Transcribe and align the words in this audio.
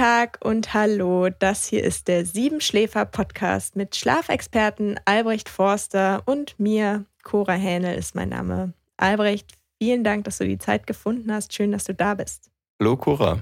Guten 0.00 0.12
Tag 0.12 0.38
und 0.42 0.72
hallo. 0.72 1.28
Das 1.28 1.66
hier 1.66 1.84
ist 1.84 2.08
der 2.08 2.24
Siebenschläfer-Podcast 2.24 3.76
mit 3.76 3.94
Schlafexperten 3.94 4.98
Albrecht 5.04 5.50
Forster 5.50 6.22
und 6.24 6.58
mir. 6.58 7.04
Cora 7.22 7.52
Hähnel 7.52 7.98
ist 7.98 8.14
mein 8.14 8.30
Name. 8.30 8.72
Albrecht, 8.96 9.52
vielen 9.78 10.02
Dank, 10.02 10.24
dass 10.24 10.38
du 10.38 10.46
die 10.46 10.56
Zeit 10.56 10.86
gefunden 10.86 11.30
hast. 11.30 11.52
Schön, 11.52 11.70
dass 11.70 11.84
du 11.84 11.92
da 11.92 12.14
bist. 12.14 12.50
Hallo, 12.80 12.96
Cora. 12.96 13.40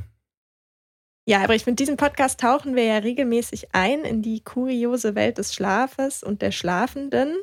Ja, 1.27 1.43
Albrecht, 1.43 1.69
mit 1.69 1.79
diesem 1.79 1.97
Podcast 1.97 2.41
tauchen 2.41 2.75
wir 2.75 2.83
ja 2.83 2.99
regelmäßig 2.99 3.69
ein 3.73 4.01
in 4.01 4.23
die 4.23 4.41
kuriose 4.41 5.15
Welt 5.15 5.39
des 5.39 5.55
Schlafes 5.55 6.25
und 6.25 6.43
der 6.43 6.51
Schlafenden. 6.51 7.37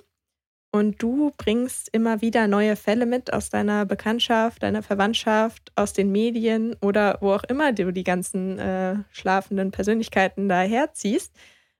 Und 0.76 1.02
du 1.02 1.32
bringst 1.38 1.88
immer 1.94 2.20
wieder 2.20 2.50
neue 2.50 2.76
Fälle 2.76 3.06
mit 3.06 3.32
aus 3.32 3.50
deiner 3.50 3.86
Bekanntschaft, 3.86 4.62
deiner 4.62 4.84
Verwandtschaft, 4.84 5.72
aus 5.76 5.94
den 5.94 6.12
Medien 6.12 6.76
oder 6.82 7.18
wo 7.22 7.32
auch 7.32 7.46
immer 7.46 7.72
du 7.72 7.94
die 7.94 8.04
ganzen 8.04 8.60
äh, 8.60 8.98
schlafenden 9.10 9.72
Persönlichkeiten 9.72 10.50
daherziehst. 10.50 11.34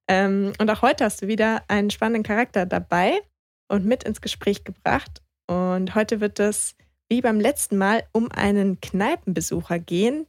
Ähm, 0.08 0.54
und 0.60 0.72
auch 0.72 0.82
heute 0.82 1.04
hast 1.04 1.22
du 1.22 1.28
wieder 1.28 1.64
einen 1.68 1.90
spannenden 1.90 2.24
Charakter 2.24 2.66
dabei 2.66 3.20
und 3.68 3.84
mit 3.84 4.06
ins 4.06 4.22
Gespräch 4.22 4.64
gebracht. 4.64 5.22
Und 5.46 5.94
heute 5.94 6.22
wird 6.22 6.40
es 6.40 6.78
wie 7.10 7.20
beim 7.20 7.42
letzten 7.42 7.78
Mal 7.78 8.04
um 8.14 8.32
einen 8.32 8.80
Kneipenbesucher 8.80 9.78
gehen, 9.78 10.26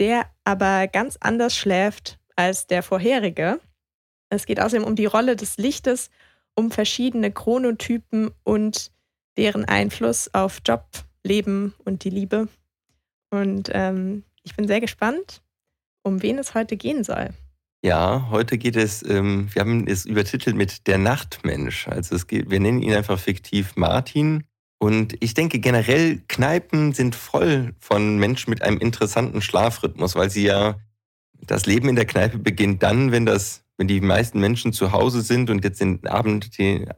der 0.00 0.26
aber 0.42 0.88
ganz 0.88 1.18
anders 1.20 1.56
schläft 1.56 2.18
als 2.34 2.66
der 2.66 2.82
vorherige. 2.82 3.60
Es 4.28 4.44
geht 4.44 4.58
außerdem 4.58 4.88
um 4.88 4.96
die 4.96 5.06
Rolle 5.06 5.36
des 5.36 5.56
Lichtes 5.56 6.10
um 6.54 6.70
verschiedene 6.70 7.30
Chronotypen 7.30 8.30
und 8.44 8.90
deren 9.36 9.64
Einfluss 9.64 10.32
auf 10.34 10.60
Job, 10.66 10.86
Leben 11.24 11.74
und 11.84 12.04
die 12.04 12.10
Liebe. 12.10 12.48
Und 13.30 13.70
ähm, 13.72 14.24
ich 14.42 14.54
bin 14.56 14.66
sehr 14.66 14.80
gespannt, 14.80 15.42
um 16.02 16.22
wen 16.22 16.38
es 16.38 16.54
heute 16.54 16.76
gehen 16.76 17.04
soll. 17.04 17.30
Ja, 17.84 18.28
heute 18.30 18.58
geht 18.58 18.76
es, 18.76 19.02
ähm, 19.02 19.48
wir 19.52 19.60
haben 19.60 19.86
es 19.88 20.04
übertitelt 20.04 20.54
mit 20.54 20.86
Der 20.86 20.98
Nachtmensch. 20.98 21.88
Also 21.88 22.14
es 22.14 22.26
geht, 22.26 22.50
wir 22.50 22.60
nennen 22.60 22.82
ihn 22.82 22.94
einfach 22.94 23.18
fiktiv 23.18 23.74
Martin. 23.74 24.44
Und 24.78 25.16
ich 25.20 25.34
denke 25.34 25.58
generell, 25.58 26.20
Kneipen 26.28 26.92
sind 26.92 27.14
voll 27.14 27.74
von 27.80 28.18
Menschen 28.18 28.50
mit 28.50 28.62
einem 28.62 28.78
interessanten 28.78 29.40
Schlafrhythmus, 29.40 30.14
weil 30.14 30.30
sie 30.30 30.44
ja, 30.44 30.76
das 31.40 31.66
Leben 31.66 31.88
in 31.88 31.96
der 31.96 32.04
Kneipe 32.04 32.38
beginnt 32.38 32.82
dann, 32.82 33.10
wenn 33.10 33.26
das 33.26 33.64
wenn 33.82 33.88
die 33.88 34.00
meisten 34.00 34.38
Menschen 34.38 34.72
zu 34.72 34.92
Hause 34.92 35.22
sind 35.22 35.50
und 35.50 35.64
jetzt 35.64 35.80
den 35.80 36.06
Abend 36.06 36.48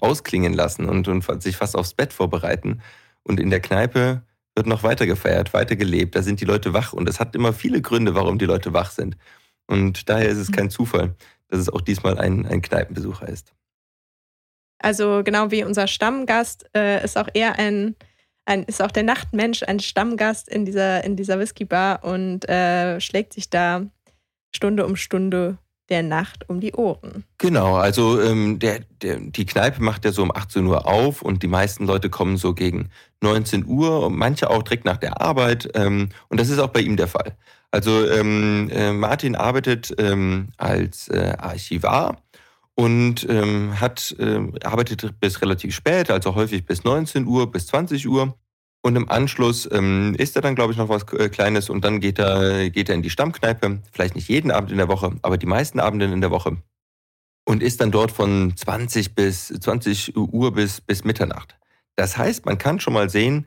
ausklingen 0.00 0.52
lassen 0.52 0.86
und, 0.86 1.08
und 1.08 1.42
sich 1.42 1.56
fast 1.56 1.76
aufs 1.76 1.94
Bett 1.94 2.12
vorbereiten 2.12 2.82
und 3.22 3.40
in 3.40 3.48
der 3.48 3.60
Kneipe 3.60 4.20
wird 4.54 4.66
noch 4.66 4.82
weiter 4.82 5.06
gefeiert, 5.06 5.54
weiter 5.54 5.76
gelebt, 5.76 6.14
da 6.14 6.20
sind 6.20 6.42
die 6.42 6.44
Leute 6.44 6.74
wach 6.74 6.92
und 6.92 7.08
es 7.08 7.20
hat 7.20 7.34
immer 7.34 7.54
viele 7.54 7.80
Gründe, 7.80 8.14
warum 8.14 8.38
die 8.38 8.44
Leute 8.44 8.74
wach 8.74 8.90
sind. 8.90 9.16
Und 9.66 10.10
daher 10.10 10.28
ist 10.28 10.36
es 10.36 10.52
kein 10.52 10.68
Zufall, 10.68 11.14
dass 11.48 11.58
es 11.58 11.70
auch 11.70 11.80
diesmal 11.80 12.18
ein, 12.18 12.44
ein 12.44 12.60
Kneipenbesucher 12.60 13.30
ist. 13.30 13.54
Also 14.78 15.22
genau 15.24 15.50
wie 15.50 15.64
unser 15.64 15.86
Stammgast 15.86 16.68
äh, 16.76 17.02
ist 17.02 17.16
auch 17.16 17.28
er 17.32 17.58
ein, 17.58 17.96
ein, 18.44 18.64
ist 18.64 18.82
auch 18.82 18.90
der 18.90 19.04
Nachtmensch 19.04 19.62
ein 19.62 19.80
Stammgast 19.80 20.50
in 20.50 20.66
dieser, 20.66 21.02
in 21.02 21.16
dieser 21.16 21.38
Whiskybar 21.38 22.04
und 22.04 22.46
äh, 22.46 23.00
schlägt 23.00 23.32
sich 23.32 23.48
da 23.48 23.86
Stunde 24.54 24.84
um 24.84 24.96
Stunde 24.96 25.56
der 25.88 26.02
Nacht 26.02 26.48
um 26.48 26.60
die 26.60 26.72
Ohren. 26.72 27.24
Genau, 27.38 27.76
also 27.76 28.20
ähm, 28.20 28.58
der, 28.58 28.80
der, 29.02 29.18
die 29.18 29.44
Kneipe 29.44 29.82
macht 29.82 30.04
ja 30.04 30.12
so 30.12 30.22
um 30.22 30.34
18 30.34 30.66
Uhr 30.66 30.86
auf 30.86 31.22
und 31.22 31.42
die 31.42 31.48
meisten 31.48 31.86
Leute 31.86 32.08
kommen 32.10 32.36
so 32.36 32.54
gegen 32.54 32.90
19 33.20 33.66
Uhr 33.66 34.06
und 34.06 34.16
manche 34.16 34.50
auch 34.50 34.62
direkt 34.62 34.84
nach 34.84 34.96
der 34.96 35.20
Arbeit 35.20 35.68
ähm, 35.74 36.08
und 36.28 36.40
das 36.40 36.48
ist 36.48 36.58
auch 36.58 36.68
bei 36.68 36.80
ihm 36.80 36.96
der 36.96 37.08
Fall. 37.08 37.36
Also 37.70 38.08
ähm, 38.08 38.70
äh, 38.70 38.92
Martin 38.92 39.34
arbeitet 39.34 39.92
ähm, 39.98 40.48
als 40.56 41.08
äh, 41.08 41.34
Archivar 41.38 42.16
und 42.74 43.26
ähm, 43.28 43.80
hat 43.80 44.14
äh, 44.18 44.40
arbeitet 44.64 45.20
bis 45.20 45.42
relativ 45.42 45.74
spät, 45.74 46.10
also 46.10 46.34
häufig 46.34 46.64
bis 46.66 46.84
19 46.84 47.26
Uhr, 47.26 47.50
bis 47.50 47.66
20 47.66 48.08
Uhr 48.08 48.36
und 48.84 48.96
im 48.96 49.08
Anschluss 49.08 49.66
ähm, 49.72 50.14
isst 50.18 50.36
er 50.36 50.42
dann, 50.42 50.54
glaube 50.54 50.72
ich, 50.72 50.78
noch 50.78 50.90
was 50.90 51.10
äh, 51.14 51.30
Kleines 51.30 51.70
und 51.70 51.82
dann 51.86 52.00
geht 52.00 52.18
er, 52.18 52.68
geht 52.68 52.90
er 52.90 52.94
in 52.94 53.00
die 53.00 53.08
Stammkneipe. 53.08 53.80
Vielleicht 53.90 54.14
nicht 54.14 54.28
jeden 54.28 54.50
Abend 54.50 54.70
in 54.70 54.76
der 54.76 54.88
Woche, 54.88 55.16
aber 55.22 55.38
die 55.38 55.46
meisten 55.46 55.80
Abende 55.80 56.04
in 56.04 56.20
der 56.20 56.30
Woche. 56.30 56.58
Und 57.46 57.62
ist 57.62 57.80
dann 57.80 57.90
dort 57.90 58.12
von 58.12 58.54
20 58.54 59.14
bis 59.14 59.48
20 59.48 60.14
Uhr 60.16 60.52
bis, 60.52 60.82
bis 60.82 61.02
Mitternacht. 61.02 61.56
Das 61.96 62.18
heißt, 62.18 62.44
man 62.44 62.58
kann 62.58 62.78
schon 62.78 62.92
mal 62.92 63.08
sehen, 63.08 63.46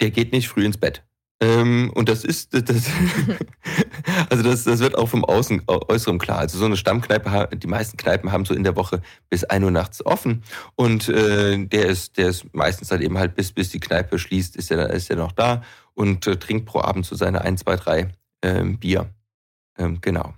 der 0.00 0.12
geht 0.12 0.30
nicht 0.30 0.46
früh 0.46 0.64
ins 0.64 0.78
Bett. 0.78 1.04
Ähm, 1.38 1.90
und 1.94 2.08
das 2.08 2.24
ist, 2.24 2.54
das, 2.54 2.64
also 4.30 4.42
das, 4.42 4.64
das 4.64 4.80
wird 4.80 4.96
auch 4.96 5.08
vom 5.08 5.24
Außen, 5.24 5.62
Äußeren 5.66 6.18
klar. 6.18 6.38
Also 6.38 6.58
so 6.58 6.64
eine 6.64 6.76
Stammkneipe, 6.76 7.48
die 7.56 7.66
meisten 7.66 7.98
Kneipen 7.98 8.32
haben 8.32 8.46
so 8.46 8.54
in 8.54 8.64
der 8.64 8.76
Woche 8.76 9.02
bis 9.28 9.44
1 9.44 9.64
Uhr 9.64 9.70
nachts 9.70 10.04
offen. 10.04 10.42
Und 10.76 11.08
äh, 11.08 11.58
der 11.58 11.86
ist, 11.86 12.16
der 12.16 12.28
ist 12.28 12.54
meistens 12.54 12.88
dann 12.88 13.02
eben 13.02 13.18
halt 13.18 13.34
bis, 13.34 13.52
bis 13.52 13.70
die 13.70 13.80
Kneipe 13.80 14.18
schließt, 14.18 14.56
ist 14.56 14.70
er, 14.70 14.88
ist 14.90 15.10
er 15.10 15.16
noch 15.16 15.32
da 15.32 15.62
und 15.94 16.26
äh, 16.26 16.36
trinkt 16.36 16.66
pro 16.66 16.80
Abend 16.80 17.04
so 17.04 17.16
seine 17.16 17.42
1, 17.42 17.60
2, 17.60 17.76
3 17.76 18.08
ähm, 18.42 18.78
Bier. 18.78 19.10
Ähm, 19.78 19.98
genau. 20.00 20.32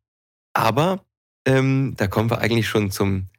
Aber 0.53 1.03
ähm, 1.47 1.95
da 1.97 2.05
kommen 2.05 2.29
wir 2.29 2.37
eigentlich 2.37 2.67
schon 2.67 2.91
zum 2.91 3.29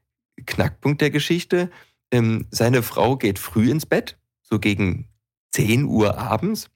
Knackpunkt 0.45 1.03
der 1.03 1.11
Geschichte. 1.11 1.71
Ähm, 2.11 2.49
seine 2.51 2.83
Frau 2.83 3.17
geht 3.17 3.39
früh 3.39 3.71
ins 3.71 3.87
Bett, 3.87 4.19
so 4.43 4.59
gegen 4.59 5.07
10 5.53 5.85
Uhr 5.85 6.19
abends. 6.19 6.69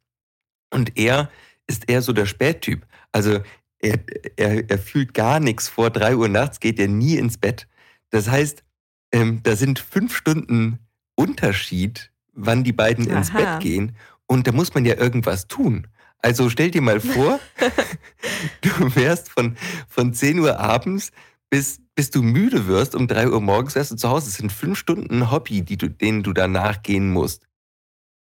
Und 0.72 0.96
er 0.96 1.32
ist 1.66 1.90
eher 1.90 2.00
so 2.00 2.12
der 2.12 2.26
Spättyp. 2.26 2.86
Also 3.16 3.40
er, 3.78 3.98
er, 4.36 4.68
er 4.68 4.78
fühlt 4.78 5.14
gar 5.14 5.40
nichts. 5.40 5.68
Vor 5.68 5.88
drei 5.88 6.16
Uhr 6.16 6.28
nachts 6.28 6.60
geht 6.60 6.78
er 6.78 6.86
nie 6.86 7.16
ins 7.16 7.38
Bett. 7.38 7.66
Das 8.10 8.28
heißt, 8.28 8.62
ähm, 9.10 9.40
da 9.42 9.56
sind 9.56 9.78
fünf 9.78 10.14
Stunden 10.14 10.80
Unterschied, 11.14 12.12
wann 12.34 12.62
die 12.62 12.74
beiden 12.74 13.10
Aha. 13.10 13.16
ins 13.16 13.32
Bett 13.32 13.60
gehen. 13.60 13.96
Und 14.26 14.46
da 14.46 14.52
muss 14.52 14.74
man 14.74 14.84
ja 14.84 14.96
irgendwas 14.96 15.48
tun. 15.48 15.86
Also 16.18 16.50
stell 16.50 16.70
dir 16.70 16.82
mal 16.82 17.00
vor, 17.00 17.40
du 18.60 18.94
wärst 18.94 19.30
von, 19.30 19.56
von 19.88 20.12
10 20.12 20.38
Uhr 20.40 20.60
abends 20.60 21.10
bis, 21.48 21.80
bis 21.94 22.10
du 22.10 22.22
müde 22.22 22.66
wirst, 22.66 22.94
um 22.94 23.08
3 23.08 23.30
Uhr 23.30 23.40
morgens 23.40 23.76
wärst 23.76 23.92
du 23.92 23.96
zu 23.96 24.10
Hause. 24.10 24.26
Das 24.26 24.36
sind 24.36 24.52
fünf 24.52 24.78
Stunden 24.78 25.30
Hobby, 25.30 25.62
die 25.62 25.78
du, 25.78 25.88
denen 25.88 26.22
du 26.22 26.34
danach 26.34 26.82
gehen 26.82 27.10
musst. 27.10 27.46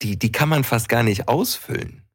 Die, 0.02 0.16
die 0.16 0.30
kann 0.30 0.48
man 0.48 0.62
fast 0.62 0.88
gar 0.88 1.02
nicht 1.02 1.26
ausfüllen. 1.26 2.05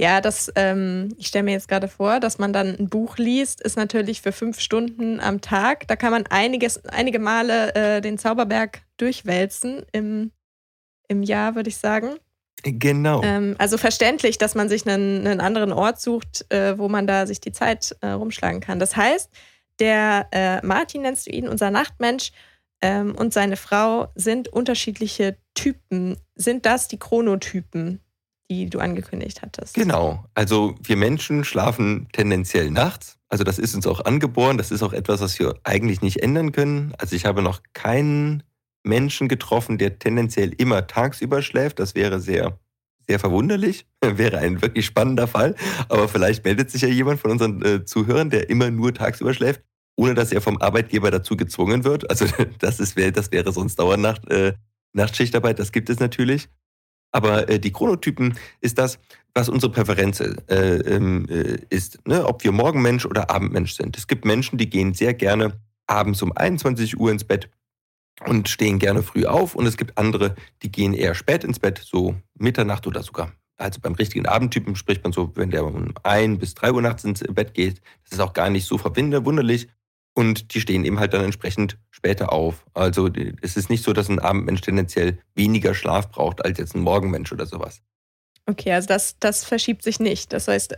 Ja, 0.00 0.22
das, 0.22 0.50
ähm, 0.56 1.14
ich 1.18 1.26
stelle 1.26 1.42
mir 1.42 1.50
jetzt 1.50 1.68
gerade 1.68 1.86
vor, 1.86 2.20
dass 2.20 2.38
man 2.38 2.54
dann 2.54 2.74
ein 2.74 2.88
Buch 2.88 3.18
liest, 3.18 3.60
ist 3.60 3.76
natürlich 3.76 4.22
für 4.22 4.32
fünf 4.32 4.58
Stunden 4.58 5.20
am 5.20 5.42
Tag. 5.42 5.86
Da 5.88 5.96
kann 5.96 6.10
man 6.10 6.26
einiges, 6.26 6.82
einige 6.86 7.18
Male 7.18 7.74
äh, 7.74 8.00
den 8.00 8.16
Zauberberg 8.16 8.80
durchwälzen 8.96 9.82
im, 9.92 10.30
im 11.06 11.22
Jahr, 11.22 11.54
würde 11.54 11.68
ich 11.68 11.76
sagen. 11.76 12.14
Genau. 12.62 13.22
Ähm, 13.22 13.56
also 13.58 13.76
verständlich, 13.76 14.38
dass 14.38 14.54
man 14.54 14.70
sich 14.70 14.88
einen, 14.88 15.26
einen 15.26 15.40
anderen 15.42 15.70
Ort 15.70 16.00
sucht, 16.00 16.50
äh, 16.50 16.78
wo 16.78 16.88
man 16.88 17.06
da 17.06 17.26
sich 17.26 17.42
die 17.42 17.52
Zeit 17.52 17.94
äh, 18.00 18.06
rumschlagen 18.06 18.62
kann. 18.62 18.78
Das 18.78 18.96
heißt, 18.96 19.28
der 19.80 20.28
äh, 20.32 20.66
Martin 20.66 21.02
nennst 21.02 21.26
du 21.26 21.30
ihn, 21.30 21.46
unser 21.46 21.70
Nachtmensch, 21.70 22.32
ähm, 22.80 23.14
und 23.14 23.34
seine 23.34 23.58
Frau 23.58 24.08
sind 24.14 24.48
unterschiedliche 24.48 25.36
Typen. 25.52 26.16
Sind 26.36 26.64
das 26.64 26.88
die 26.88 26.98
Chronotypen? 26.98 28.00
Die 28.50 28.68
du 28.68 28.80
angekündigt 28.80 29.42
hattest. 29.42 29.74
Genau. 29.74 30.24
Also 30.34 30.74
wir 30.82 30.96
Menschen 30.96 31.44
schlafen 31.44 32.08
tendenziell 32.12 32.70
nachts. 32.70 33.16
Also 33.28 33.44
das 33.44 33.60
ist 33.60 33.76
uns 33.76 33.86
auch 33.86 34.04
angeboren. 34.04 34.58
Das 34.58 34.72
ist 34.72 34.82
auch 34.82 34.92
etwas, 34.92 35.20
was 35.20 35.38
wir 35.38 35.54
eigentlich 35.62 36.02
nicht 36.02 36.20
ändern 36.20 36.50
können. 36.50 36.92
Also 36.98 37.14
ich 37.14 37.24
habe 37.24 37.42
noch 37.42 37.62
keinen 37.74 38.42
Menschen 38.82 39.28
getroffen, 39.28 39.78
der 39.78 40.00
tendenziell 40.00 40.52
immer 40.58 40.88
tagsüber 40.88 41.42
schläft. 41.42 41.78
Das 41.78 41.94
wäre 41.94 42.18
sehr, 42.18 42.58
sehr 43.06 43.20
verwunderlich, 43.20 43.86
wäre 44.04 44.38
ein 44.38 44.60
wirklich 44.60 44.84
spannender 44.84 45.28
Fall. 45.28 45.54
Aber 45.88 46.08
vielleicht 46.08 46.44
meldet 46.44 46.72
sich 46.72 46.82
ja 46.82 46.88
jemand 46.88 47.20
von 47.20 47.30
unseren 47.30 47.62
äh, 47.64 47.84
Zuhörern, 47.84 48.30
der 48.30 48.50
immer 48.50 48.72
nur 48.72 48.92
tagsüber 48.92 49.32
schläft, 49.32 49.62
ohne 49.94 50.14
dass 50.14 50.32
er 50.32 50.40
vom 50.40 50.60
Arbeitgeber 50.60 51.12
dazu 51.12 51.36
gezwungen 51.36 51.84
wird. 51.84 52.10
Also 52.10 52.26
das, 52.58 52.80
ist, 52.80 52.98
das 53.16 53.30
wäre 53.30 53.52
sonst 53.52 53.78
Dauernacht, 53.78 54.28
äh, 54.28 54.54
Nachtschichtarbeit, 54.92 55.60
das 55.60 55.70
gibt 55.70 55.88
es 55.88 56.00
natürlich. 56.00 56.48
Aber 57.12 57.48
äh, 57.48 57.58
die 57.58 57.72
Chronotypen 57.72 58.38
ist 58.60 58.78
das, 58.78 58.98
was 59.34 59.48
unsere 59.48 59.72
Präferenz 59.72 60.20
äh, 60.20 60.34
ähm, 60.54 61.26
äh, 61.28 61.58
ist, 61.70 62.06
ne? 62.06 62.26
ob 62.26 62.44
wir 62.44 62.52
Morgenmensch 62.52 63.06
oder 63.06 63.30
Abendmensch 63.30 63.74
sind. 63.74 63.96
Es 63.96 64.06
gibt 64.06 64.24
Menschen, 64.24 64.58
die 64.58 64.68
gehen 64.68 64.94
sehr 64.94 65.14
gerne 65.14 65.60
abends 65.86 66.22
um 66.22 66.32
21 66.36 66.98
Uhr 66.98 67.10
ins 67.10 67.24
Bett 67.24 67.48
und 68.26 68.48
stehen 68.48 68.78
gerne 68.78 69.02
früh 69.02 69.26
auf. 69.26 69.54
Und 69.54 69.66
es 69.66 69.76
gibt 69.76 69.98
andere, 69.98 70.34
die 70.62 70.70
gehen 70.70 70.94
eher 70.94 71.14
spät 71.14 71.44
ins 71.44 71.58
Bett, 71.58 71.80
so 71.84 72.16
Mitternacht 72.38 72.86
oder 72.86 73.02
sogar. 73.02 73.32
Also 73.56 73.80
beim 73.80 73.94
richtigen 73.94 74.26
Abendtypen 74.26 74.74
spricht 74.74 75.02
man 75.04 75.12
so, 75.12 75.32
wenn 75.36 75.50
der 75.50 75.64
um 75.64 75.92
ein 76.02 76.38
bis 76.38 76.54
drei 76.54 76.72
Uhr 76.72 76.80
nachts 76.80 77.04
ins 77.04 77.20
Bett 77.20 77.54
geht. 77.54 77.82
Das 78.04 78.12
ist 78.12 78.20
auch 78.20 78.32
gar 78.32 78.50
nicht 78.50 78.66
so 78.66 78.78
verwunderlich. 78.78 79.68
Und 80.14 80.54
die 80.54 80.60
stehen 80.60 80.84
eben 80.84 80.98
halt 80.98 81.14
dann 81.14 81.24
entsprechend 81.24 81.78
später 81.90 82.32
auf. 82.32 82.66
Also 82.74 83.08
es 83.42 83.56
ist 83.56 83.70
nicht 83.70 83.84
so, 83.84 83.92
dass 83.92 84.08
ein 84.08 84.18
Abendmensch 84.18 84.60
tendenziell 84.60 85.18
weniger 85.34 85.74
Schlaf 85.74 86.10
braucht 86.10 86.44
als 86.44 86.58
jetzt 86.58 86.74
ein 86.74 86.80
Morgenmensch 86.80 87.32
oder 87.32 87.46
sowas. 87.46 87.80
Okay, 88.46 88.72
also 88.72 88.88
das, 88.88 89.18
das 89.20 89.44
verschiebt 89.44 89.84
sich 89.84 90.00
nicht. 90.00 90.32
Das 90.32 90.48
heißt, 90.48 90.74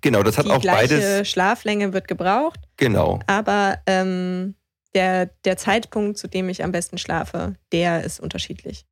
genau, 0.00 0.22
das 0.22 0.36
hat 0.36 0.46
die 0.46 0.50
auch 0.50 0.60
gleiche 0.60 0.96
beides. 0.96 1.28
Schlaflänge 1.28 1.92
wird 1.92 2.08
gebraucht. 2.08 2.60
Genau. 2.76 3.20
Aber 3.26 3.78
ähm, 3.86 4.54
der, 4.94 5.26
der 5.44 5.56
Zeitpunkt, 5.56 6.18
zu 6.18 6.28
dem 6.28 6.48
ich 6.48 6.62
am 6.62 6.72
besten 6.72 6.98
schlafe, 6.98 7.54
der 7.72 8.04
ist 8.04 8.20
unterschiedlich. 8.20 8.84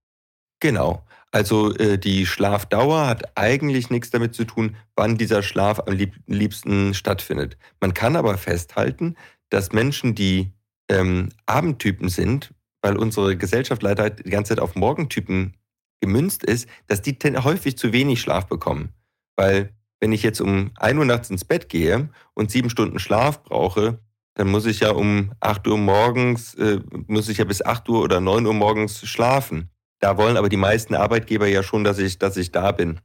Genau. 0.60 1.04
Also 1.30 1.74
äh, 1.76 1.98
die 1.98 2.26
Schlafdauer 2.26 3.06
hat 3.06 3.36
eigentlich 3.36 3.90
nichts 3.90 4.10
damit 4.10 4.34
zu 4.34 4.44
tun, 4.44 4.76
wann 4.96 5.16
dieser 5.16 5.42
Schlaf 5.42 5.80
am 5.86 5.94
lieb 5.94 6.14
liebsten 6.26 6.94
stattfindet. 6.94 7.56
Man 7.80 7.94
kann 7.94 8.16
aber 8.16 8.36
festhalten, 8.36 9.16
dass 9.52 9.72
Menschen, 9.72 10.14
die 10.14 10.52
ähm, 10.88 11.28
Abendtypen 11.46 12.08
sind, 12.08 12.54
weil 12.81 12.96
unsere 12.96 13.37
Gesellschaft 13.37 13.82
leider 13.82 14.10
die 14.10 14.31
ganze 14.31 14.50
Zeit 14.50 14.60
auf 14.60 14.75
Morgentypen 14.75 15.56
gemünzt 16.00 16.43
ist, 16.43 16.69
dass 16.87 17.02
die 17.02 17.16
häufig 17.22 17.76
zu 17.76 17.93
wenig 17.93 18.20
Schlaf 18.20 18.46
bekommen. 18.46 18.93
Weil 19.37 19.75
wenn 20.00 20.12
ich 20.12 20.22
jetzt 20.22 20.40
um 20.40 20.72
1 20.76 20.99
Uhr 20.99 21.04
nachts 21.04 21.31
ins 21.31 21.44
Bett 21.44 21.69
gehe 21.69 22.08
und 22.34 22.50
sieben 22.50 22.70
Stunden 22.70 22.99
Schlaf 22.99 23.44
brauche, 23.44 24.00
dann 24.34 24.49
muss 24.49 24.64
ich 24.66 24.81
ja 24.81 24.90
um 24.90 25.32
8 25.40 25.69
Uhr 25.69 25.78
morgens, 25.78 26.54
äh, 26.54 26.81
muss 27.06 27.28
ich 27.28 27.38
ja 27.38 27.44
bis 27.44 27.62
8 27.62 27.88
Uhr 27.90 28.02
oder 28.02 28.20
9 28.20 28.46
Uhr 28.46 28.54
morgens 28.54 29.06
schlafen. 29.06 29.70
Da 30.00 30.16
wollen 30.16 30.37
aber 30.37 30.49
die 30.49 30.56
meisten 30.56 30.94
Arbeitgeber 30.94 31.46
ja 31.46 31.62
schon, 31.62 31.84
dass 31.84 31.99
ich, 31.99 32.19
dass 32.19 32.37
ich 32.37 32.50
da 32.50 32.72
bin. 32.72 33.00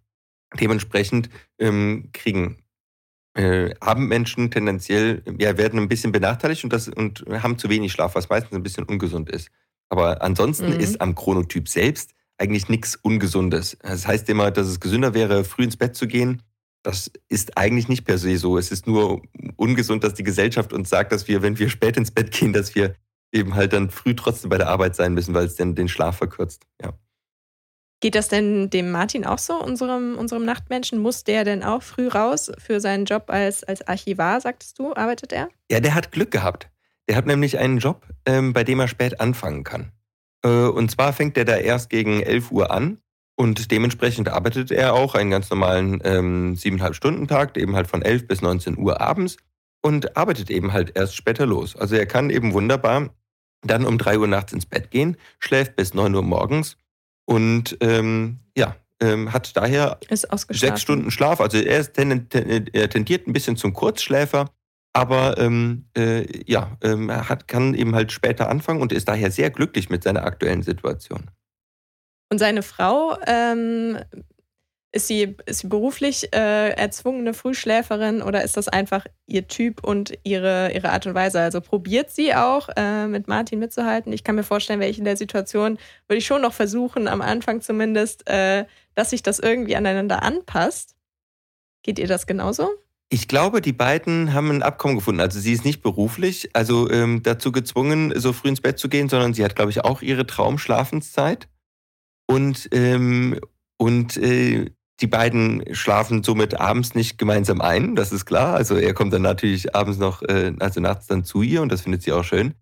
Dementsprechend 0.59 1.29
ähm, 1.59 2.09
kriegen 2.13 2.63
äh, 3.37 3.75
Abendmenschen 3.79 4.49
tendenziell, 4.49 5.23
ja, 5.39 5.57
werden 5.57 5.79
ein 5.79 5.87
bisschen 5.87 6.11
benachteiligt 6.11 6.63
und, 6.63 6.73
das, 6.73 6.87
und 6.87 7.23
haben 7.29 7.57
zu 7.57 7.69
wenig 7.69 7.91
Schlaf, 7.91 8.15
was 8.15 8.29
meistens 8.29 8.53
ein 8.53 8.63
bisschen 8.63 8.85
ungesund 8.85 9.29
ist. 9.29 9.49
Aber 9.89 10.21
ansonsten 10.21 10.73
mhm. 10.73 10.79
ist 10.79 10.99
am 10.99 11.15
Chronotyp 11.15 11.69
selbst 11.69 12.11
eigentlich 12.39 12.67
nichts 12.67 12.95
Ungesundes. 12.95 13.77
Das 13.81 14.07
heißt 14.07 14.27
immer, 14.29 14.51
dass 14.51 14.67
es 14.67 14.79
gesünder 14.79 15.13
wäre, 15.13 15.43
früh 15.43 15.63
ins 15.63 15.77
Bett 15.77 15.95
zu 15.95 16.07
gehen. 16.07 16.41
Das 16.83 17.11
ist 17.29 17.57
eigentlich 17.57 17.87
nicht 17.87 18.05
per 18.05 18.17
se 18.17 18.37
so. 18.37 18.57
Es 18.57 18.71
ist 18.71 18.87
nur 18.87 19.21
ungesund, 19.55 20.03
dass 20.03 20.13
die 20.13 20.23
Gesellschaft 20.23 20.73
uns 20.73 20.89
sagt, 20.89 21.11
dass 21.11 21.27
wir, 21.27 21.41
wenn 21.41 21.59
wir 21.59 21.69
spät 21.69 21.97
ins 21.97 22.11
Bett 22.11 22.31
gehen, 22.31 22.53
dass 22.53 22.75
wir 22.75 22.95
eben 23.31 23.55
halt 23.55 23.73
dann 23.73 23.89
früh 23.89 24.15
trotzdem 24.15 24.49
bei 24.49 24.57
der 24.57 24.69
Arbeit 24.69 24.95
sein 24.95 25.13
müssen, 25.13 25.33
weil 25.33 25.45
es 25.45 25.55
dann 25.55 25.75
den 25.75 25.89
Schlaf 25.89 26.17
verkürzt. 26.17 26.63
Ja. 26.81 26.93
Geht 27.99 28.13
das 28.13 28.27
denn 28.27 28.69
dem 28.69 28.91
Martin 28.91 29.25
auch 29.25 29.39
so, 29.39 29.59
unserem, 29.59 30.17
unserem 30.17 30.45
Nachtmenschen? 30.45 30.99
Muss 30.99 31.23
der 31.23 31.44
denn 31.44 31.63
auch 31.63 31.81
früh 31.81 32.07
raus 32.07 32.51
für 32.59 32.79
seinen 32.79 33.05
Job 33.05 33.25
als, 33.27 33.63
als 33.63 33.88
Archivar, 33.88 34.39
sagtest 34.39 34.77
du? 34.77 34.94
Arbeitet 34.94 35.33
er? 35.33 35.49
Ja, 35.71 35.79
der 35.79 35.95
hat 35.95 36.11
Glück 36.11 36.29
gehabt. 36.29 36.69
Der 37.09 37.15
hat 37.15 37.25
nämlich 37.25 37.57
einen 37.57 37.79
Job, 37.79 38.05
ähm, 38.25 38.53
bei 38.53 38.63
dem 38.63 38.79
er 38.79 38.88
spät 38.88 39.19
anfangen 39.19 39.63
kann. 39.63 39.91
Äh, 40.44 40.67
und 40.67 40.91
zwar 40.91 41.11
fängt 41.13 41.38
er 41.38 41.45
da 41.45 41.55
erst 41.55 41.89
gegen 41.89 42.21
11 42.21 42.51
Uhr 42.51 42.69
an 42.69 42.99
und 43.35 43.71
dementsprechend 43.71 44.29
arbeitet 44.29 44.71
er 44.71 44.94
auch 44.94 45.15
einen 45.15 45.31
ganz 45.31 45.49
normalen 45.49 45.99
ähm, 46.03 46.53
7,5-Stunden-Tag, 46.55 47.57
eben 47.57 47.75
halt 47.75 47.88
von 47.88 48.03
11 48.03 48.27
bis 48.27 48.41
19 48.41 48.77
Uhr 48.77 49.01
abends 49.01 49.38
und 49.81 50.17
arbeitet 50.17 50.51
eben 50.51 50.73
halt 50.73 50.95
erst 50.95 51.15
später 51.15 51.47
los. 51.47 51.75
Also 51.75 51.95
er 51.95 52.05
kann 52.05 52.29
eben 52.29 52.53
wunderbar 52.53 53.09
dann 53.63 53.85
um 53.85 53.97
3 53.97 54.19
Uhr 54.19 54.27
nachts 54.27 54.53
ins 54.53 54.67
Bett 54.67 54.91
gehen, 54.91 55.17
schläft 55.39 55.75
bis 55.75 55.95
9 55.95 56.13
Uhr 56.13 56.21
morgens 56.21 56.77
und 57.27 57.77
ähm, 57.81 58.39
ja, 58.57 58.75
ähm, 59.00 59.31
hat 59.31 59.56
daher 59.56 60.00
sechs 60.50 60.81
Stunden 60.81 61.12
Schlaf. 61.12 61.39
Also 61.39 61.57
er, 61.57 61.79
ist 61.79 61.94
ten, 61.94 62.29
ten, 62.29 62.68
er 62.71 62.89
tendiert 62.89 63.27
ein 63.27 63.33
bisschen 63.33 63.57
zum 63.57 63.74
Kurzschläfer, 63.74 64.50
aber 64.94 65.38
ähm, 65.38 65.85
äh, 65.95 66.25
ja, 66.50 66.77
ähm, 66.81 67.09
er 67.09 67.29
hat, 67.29 67.47
kann 67.47 67.74
eben 67.75 67.94
halt 67.94 68.12
später 68.12 68.50
anfangen 68.50 68.81
und 68.81 68.91
ist 68.91 69.07
daher 69.07 69.29
sehr 69.29 69.51
glücklich 69.51 69.89
mit 69.89 70.03
seiner 70.03 70.24
aktuellen 70.24 70.63
Situation. 70.63 71.29
Und 72.29 72.39
seine 72.39 72.63
Frau, 72.63 73.18
ähm, 73.25 74.00
ist, 74.91 75.07
sie, 75.07 75.35
ist 75.45 75.59
sie 75.59 75.67
beruflich 75.67 76.33
äh, 76.33 76.69
erzwungene 76.69 77.33
Frühschläferin 77.33 78.21
oder 78.21 78.43
ist 78.43 78.57
das 78.57 78.67
einfach 78.67 79.05
ihr 79.25 79.47
Typ 79.47 79.83
und 79.83 80.17
ihre, 80.23 80.71
ihre 80.73 80.91
Art 80.91 81.05
und 81.05 81.13
Weise? 81.13 81.41
Also 81.41 81.61
probiert 81.61 82.09
sie 82.09 82.33
auch 82.33 82.69
äh, 82.75 83.07
mit 83.07 83.27
Martin 83.27 83.59
mitzuhalten? 83.59 84.13
Ich 84.13 84.23
kann 84.23 84.35
mir 84.35 84.43
vorstellen, 84.43 84.79
wäre 84.79 84.89
ich 84.89 84.97
in 84.97 85.05
der 85.05 85.17
Situation, 85.17 85.77
würde 86.07 86.17
ich 86.17 86.25
schon 86.25 86.41
noch 86.41 86.53
versuchen, 86.53 87.07
am 87.07 87.21
Anfang 87.21 87.61
zumindest, 87.61 88.27
äh, 88.29 88.65
dass 88.95 89.09
sich 89.09 89.23
das 89.23 89.39
irgendwie 89.39 89.75
aneinander 89.75 90.23
anpasst. 90.23 90.95
Geht 91.83 91.99
ihr 91.99 92.07
das 92.07 92.25
genauso? 92.25 92.69
Ich 93.09 93.29
glaube, 93.29 93.61
die 93.61 93.73
beiden 93.73 94.33
haben 94.33 94.49
ein 94.51 94.63
Abkommen 94.63 94.95
gefunden. 94.95 95.21
Also 95.21 95.39
sie 95.39 95.53
ist 95.53 95.63
nicht 95.63 95.81
beruflich, 95.81 96.49
also 96.53 96.89
ähm, 96.89 97.23
dazu 97.23 97.53
gezwungen, 97.53 98.11
so 98.19 98.33
früh 98.33 98.49
ins 98.49 98.59
Bett 98.59 98.79
zu 98.79 98.89
gehen, 98.89 99.07
sondern 99.07 99.33
sie 99.33 99.45
hat, 99.45 99.55
glaube 99.55 99.71
ich, 99.71 99.81
auch 99.83 100.01
ihre 100.01 100.25
Traumschlafenszeit. 100.25 101.47
Und, 102.25 102.67
ähm, 102.73 103.39
und 103.77 104.17
äh, 104.17 104.71
die 104.99 105.07
beiden 105.07 105.63
schlafen 105.75 106.23
somit 106.23 106.59
abends 106.59 106.95
nicht 106.95 107.17
gemeinsam 107.17 107.61
ein, 107.61 107.95
das 107.95 108.11
ist 108.11 108.25
klar. 108.25 108.55
Also 108.55 108.75
er 108.75 108.94
kommt 108.94 109.13
dann 109.13 109.21
natürlich 109.21 109.75
abends 109.75 109.99
noch, 109.99 110.23
äh, 110.23 110.53
also 110.59 110.81
nachts 110.81 111.07
dann 111.07 111.23
zu 111.23 111.42
ihr 111.42 111.61
und 111.61 111.71
das 111.71 111.81
findet 111.81 112.01
sie 112.01 112.11
auch 112.11 112.23
schön. 112.23 112.56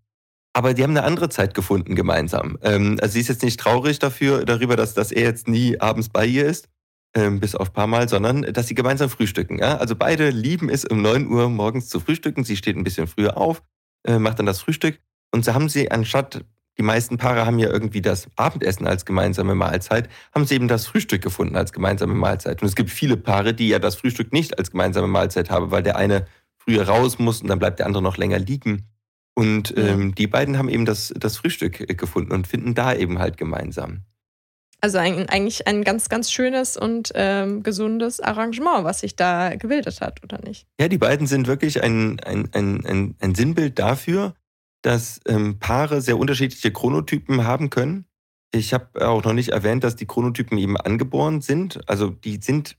Aber 0.54 0.74
die 0.74 0.84
haben 0.84 0.92
eine 0.92 1.04
andere 1.04 1.30
Zeit 1.30 1.54
gefunden 1.54 1.96
gemeinsam. 1.96 2.58
Ähm, 2.62 2.98
also 3.02 3.14
sie 3.14 3.20
ist 3.22 3.30
jetzt 3.30 3.44
nicht 3.44 3.60
traurig 3.60 4.00
dafür, 4.00 4.46
darüber, 4.46 4.76
dass, 4.76 4.94
dass 4.94 5.12
er 5.12 5.24
jetzt 5.24 5.48
nie 5.48 5.80
abends 5.80 6.10
bei 6.10 6.26
ihr 6.26 6.46
ist, 6.46 6.70
ähm, 7.14 7.40
bis 7.40 7.56
auf 7.56 7.70
ein 7.70 7.74
paar 7.74 7.88
Mal, 7.88 8.10
sondern 8.10 8.42
dass 8.42 8.68
sie 8.68 8.76
gemeinsam 8.76 9.10
frühstücken. 9.10 9.60
Ja? 9.60 9.78
Also 9.78 9.96
beide 9.96 10.30
lieben 10.30 10.70
es, 10.70 10.86
um 10.86 11.02
9 11.02 11.28
Uhr 11.28 11.50
morgens 11.50 11.88
zu 11.88 12.00
frühstücken. 12.00 12.44
Sie 12.44 12.58
steht 12.58 12.76
ein 12.76 12.84
bisschen 12.84 13.08
früher 13.08 13.38
auf, 13.38 13.64
äh, 14.06 14.20
macht 14.20 14.40
dann 14.40 14.46
das 14.46 14.60
Frühstück. 14.60 15.00
Und 15.32 15.44
so 15.44 15.54
haben 15.54 15.70
sie, 15.70 15.92
anstatt, 15.92 16.46
die 16.78 16.84
meisten 16.84 17.18
Paare 17.18 17.46
haben 17.46 17.60
ja 17.60 17.70
irgendwie 17.70 18.02
das 18.02 18.28
Abendessen 18.36 18.86
als 18.86 19.06
gemeinsame 19.06 19.56
Mahlzeit, 19.56 20.10
haben 20.34 20.46
sie 20.46 20.56
eben 20.56 20.68
das 20.68 20.88
Frühstück 20.88 21.22
gefunden 21.22 21.56
als 21.56 21.72
gemeinsame 21.72 22.14
Mahlzeit. 22.14 22.62
Und 22.62 22.68
es 22.68 22.76
gibt 22.76 22.90
viele 22.90 23.18
Paare, 23.18 23.54
die 23.54 23.70
ja 23.70 23.80
das 23.80 23.96
Frühstück 23.96 24.34
nicht 24.34 24.58
als 24.58 24.72
gemeinsame 24.72 25.08
Mahlzeit 25.08 25.50
haben, 25.50 25.72
weil 25.72 25.84
der 25.84 25.96
eine 25.96 26.26
früher 26.58 26.88
raus 26.88 27.20
muss 27.20 27.42
und 27.42 27.48
dann 27.48 27.60
bleibt 27.60 27.80
der 27.80 27.86
andere 27.86 28.04
noch 28.04 28.18
länger 28.18 28.40
liegen. 28.40 28.90
Und 29.36 29.74
ähm, 29.78 30.16
die 30.16 30.28
beiden 30.28 30.58
haben 30.58 30.70
eben 30.70 30.86
das, 30.86 31.14
das 31.16 31.38
Frühstück 31.38 31.82
äh, 31.82 31.94
gefunden 31.94 32.32
und 32.32 32.48
finden 32.48 32.74
da 32.74 32.94
eben 32.94 33.20
halt 33.20 33.38
gemeinsam. 33.38 34.02
Also 34.82 34.98
ein, 34.98 35.28
eigentlich 35.30 35.68
ein 35.68 35.84
ganz, 35.84 36.10
ganz 36.10 36.32
schönes 36.32 36.78
und 36.78 37.12
ähm, 37.16 37.64
gesundes 37.64 38.20
Arrangement, 38.20 38.84
was 38.84 39.00
sich 39.00 39.16
da 39.16 39.56
gebildet 39.56 40.00
hat, 40.00 40.24
oder 40.24 40.40
nicht? 40.42 40.68
Ja, 40.80 40.88
die 40.88 40.98
beiden 40.98 41.28
sind 41.28 41.48
wirklich 41.48 41.82
ein, 41.82 42.20
ein, 42.22 42.50
ein, 42.54 42.86
ein, 42.86 43.16
ein 43.20 43.36
Sinnbild 43.36 43.80
dafür, 43.80 44.36
dass 44.86 45.20
ähm, 45.26 45.58
Paare 45.58 46.00
sehr 46.00 46.18
unterschiedliche 46.20 46.72
Chronotypen 46.72 47.44
haben 47.44 47.72
können. 47.72 48.06
Ich 48.54 48.72
habe 48.72 49.08
auch 49.08 49.24
noch 49.24 49.34
nicht 49.34 49.50
erwähnt, 49.50 49.84
dass 49.84 49.96
die 49.96 50.06
Chronotypen 50.06 50.60
eben 50.60 50.78
angeboren 50.78 51.42
sind. 51.42 51.90
Also 51.90 52.12
die 52.12 52.40
sind 52.40 52.78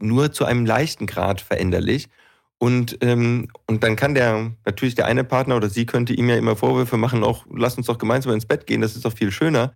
nur 0.00 0.32
zu 0.32 0.44
einem 0.44 0.66
leichten 0.66 1.06
Grad 1.06 1.40
veränderlich. 1.40 2.08
Und, 2.58 2.98
ähm, 3.02 3.48
und 3.68 3.84
dann 3.84 3.94
kann 3.94 4.16
der, 4.16 4.50
natürlich 4.64 4.96
der 4.96 5.06
eine 5.06 5.22
Partner 5.22 5.54
oder 5.54 5.68
sie 5.70 5.86
könnte 5.86 6.14
ihm 6.14 6.28
ja 6.28 6.36
immer 6.36 6.56
Vorwürfe 6.56 6.96
machen, 6.96 7.22
auch 7.22 7.46
lass 7.54 7.76
uns 7.76 7.86
doch 7.86 7.98
gemeinsam 7.98 8.32
ins 8.32 8.46
Bett 8.46 8.66
gehen, 8.66 8.80
das 8.80 8.96
ist 8.96 9.04
doch 9.04 9.12
viel 9.12 9.30
schöner. 9.30 9.74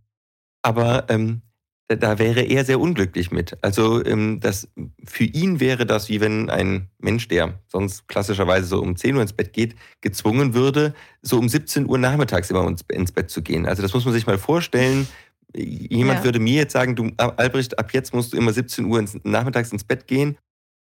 Aber 0.63 1.09
ähm, 1.09 1.43
da 1.89 2.19
wäre 2.19 2.43
er 2.43 2.65
sehr 2.65 2.81
unglücklich 2.81 3.31
mit. 3.31 3.57
Also 3.63 4.05
ähm, 4.05 4.41
das, 4.41 4.69
für 5.05 5.25
ihn 5.25 5.61
wäre 5.61 5.87
das 5.87 6.09
wie 6.09 6.21
wenn 6.21 6.49
ein 6.51 6.89
Mensch, 6.99 7.29
der 7.29 7.61
sonst 7.69 8.09
klassischerweise 8.09 8.67
so 8.67 8.81
um 8.81 8.97
10 8.97 9.17
Uhr 9.17 9.23
ins 9.23 9.33
Bett 9.33 9.53
geht, 9.53 9.75
gezwungen 10.01 10.55
würde, 10.55 10.95
so 11.23 11.39
um 11.39 11.49
17 11.49 11.89
Uhr 11.89 11.99
nachmittags 11.99 12.51
immer 12.51 12.67
ins 12.89 13.13
Bett 13.13 13.31
zu 13.31 13.43
gehen. 13.43 13.67
Also 13.67 13.83
das 13.83 13.93
muss 13.95 14.05
man 14.05 14.15
sich 14.15 14.27
mal 14.27 14.39
vorstellen. 14.39 15.07
Jemand 15.55 16.21
ja. 16.21 16.25
würde 16.25 16.39
mir 16.39 16.55
jetzt 16.55 16.73
sagen, 16.73 16.97
du 16.97 17.11
Albrecht, 17.19 17.79
ab 17.79 17.93
jetzt 17.93 18.15
musst 18.15 18.33
du 18.33 18.37
immer 18.37 18.53
17 18.53 18.87
Uhr 18.87 18.99
ins, 18.99 19.19
nachmittags 19.23 19.71
ins 19.71 19.85
Bett 19.85 20.07
gehen 20.07 20.39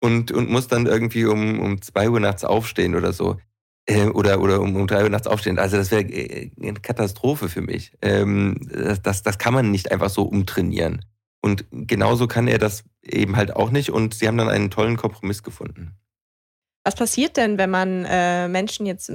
und, 0.00 0.32
und 0.32 0.50
musst 0.50 0.72
dann 0.72 0.86
irgendwie 0.86 1.26
um, 1.26 1.60
um 1.60 1.82
2 1.82 2.10
Uhr 2.10 2.20
nachts 2.20 2.44
aufstehen 2.44 2.94
oder 2.94 3.12
so. 3.12 3.36
Äh, 3.86 4.06
oder, 4.06 4.40
oder 4.40 4.60
um, 4.60 4.76
um 4.76 4.86
drei 4.86 5.02
Uhr 5.02 5.10
nachts 5.10 5.26
aufstehen. 5.26 5.58
Also 5.58 5.76
das 5.76 5.90
wäre 5.90 6.02
äh, 6.04 6.50
eine 6.60 6.80
Katastrophe 6.80 7.48
für 7.48 7.60
mich. 7.60 7.92
Ähm, 8.00 8.58
das, 8.70 9.02
das, 9.02 9.22
das 9.22 9.38
kann 9.38 9.52
man 9.52 9.70
nicht 9.70 9.92
einfach 9.92 10.08
so 10.08 10.22
umtrainieren. 10.22 11.04
Und 11.42 11.66
genauso 11.70 12.26
kann 12.26 12.48
er 12.48 12.58
das 12.58 12.84
eben 13.02 13.36
halt 13.36 13.54
auch 13.54 13.70
nicht. 13.70 13.90
Und 13.90 14.14
sie 14.14 14.26
haben 14.26 14.38
dann 14.38 14.48
einen 14.48 14.70
tollen 14.70 14.96
Kompromiss 14.96 15.42
gefunden. 15.42 15.98
Was 16.84 16.94
passiert 16.94 17.36
denn, 17.36 17.58
wenn 17.58 17.70
man 17.70 18.06
äh, 18.06 18.48
Menschen 18.48 18.86
jetzt, 18.86 19.12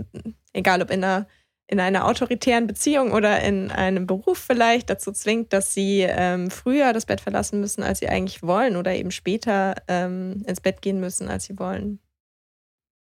egal 0.53 0.83
ob 0.83 0.91
in 0.91 1.03
einer, 1.03 1.27
in 1.65 1.79
einer 1.79 2.05
autoritären 2.05 2.67
Beziehung 2.67 3.11
oder 3.11 3.41
in 3.41 3.71
einem 3.71 4.05
Beruf 4.05 4.37
vielleicht, 4.37 4.91
dazu 4.91 5.11
zwingt, 5.11 5.53
dass 5.53 5.73
sie 5.73 6.01
ähm, 6.07 6.51
früher 6.51 6.93
das 6.93 7.07
Bett 7.07 7.21
verlassen 7.21 7.59
müssen, 7.59 7.81
als 7.81 7.99
sie 7.99 8.09
eigentlich 8.09 8.43
wollen 8.43 8.75
oder 8.75 8.93
eben 8.93 9.11
später 9.11 9.75
ähm, 9.87 10.43
ins 10.45 10.61
Bett 10.61 10.83
gehen 10.83 10.99
müssen, 10.99 11.29
als 11.29 11.45
sie 11.45 11.57
wollen? 11.57 11.99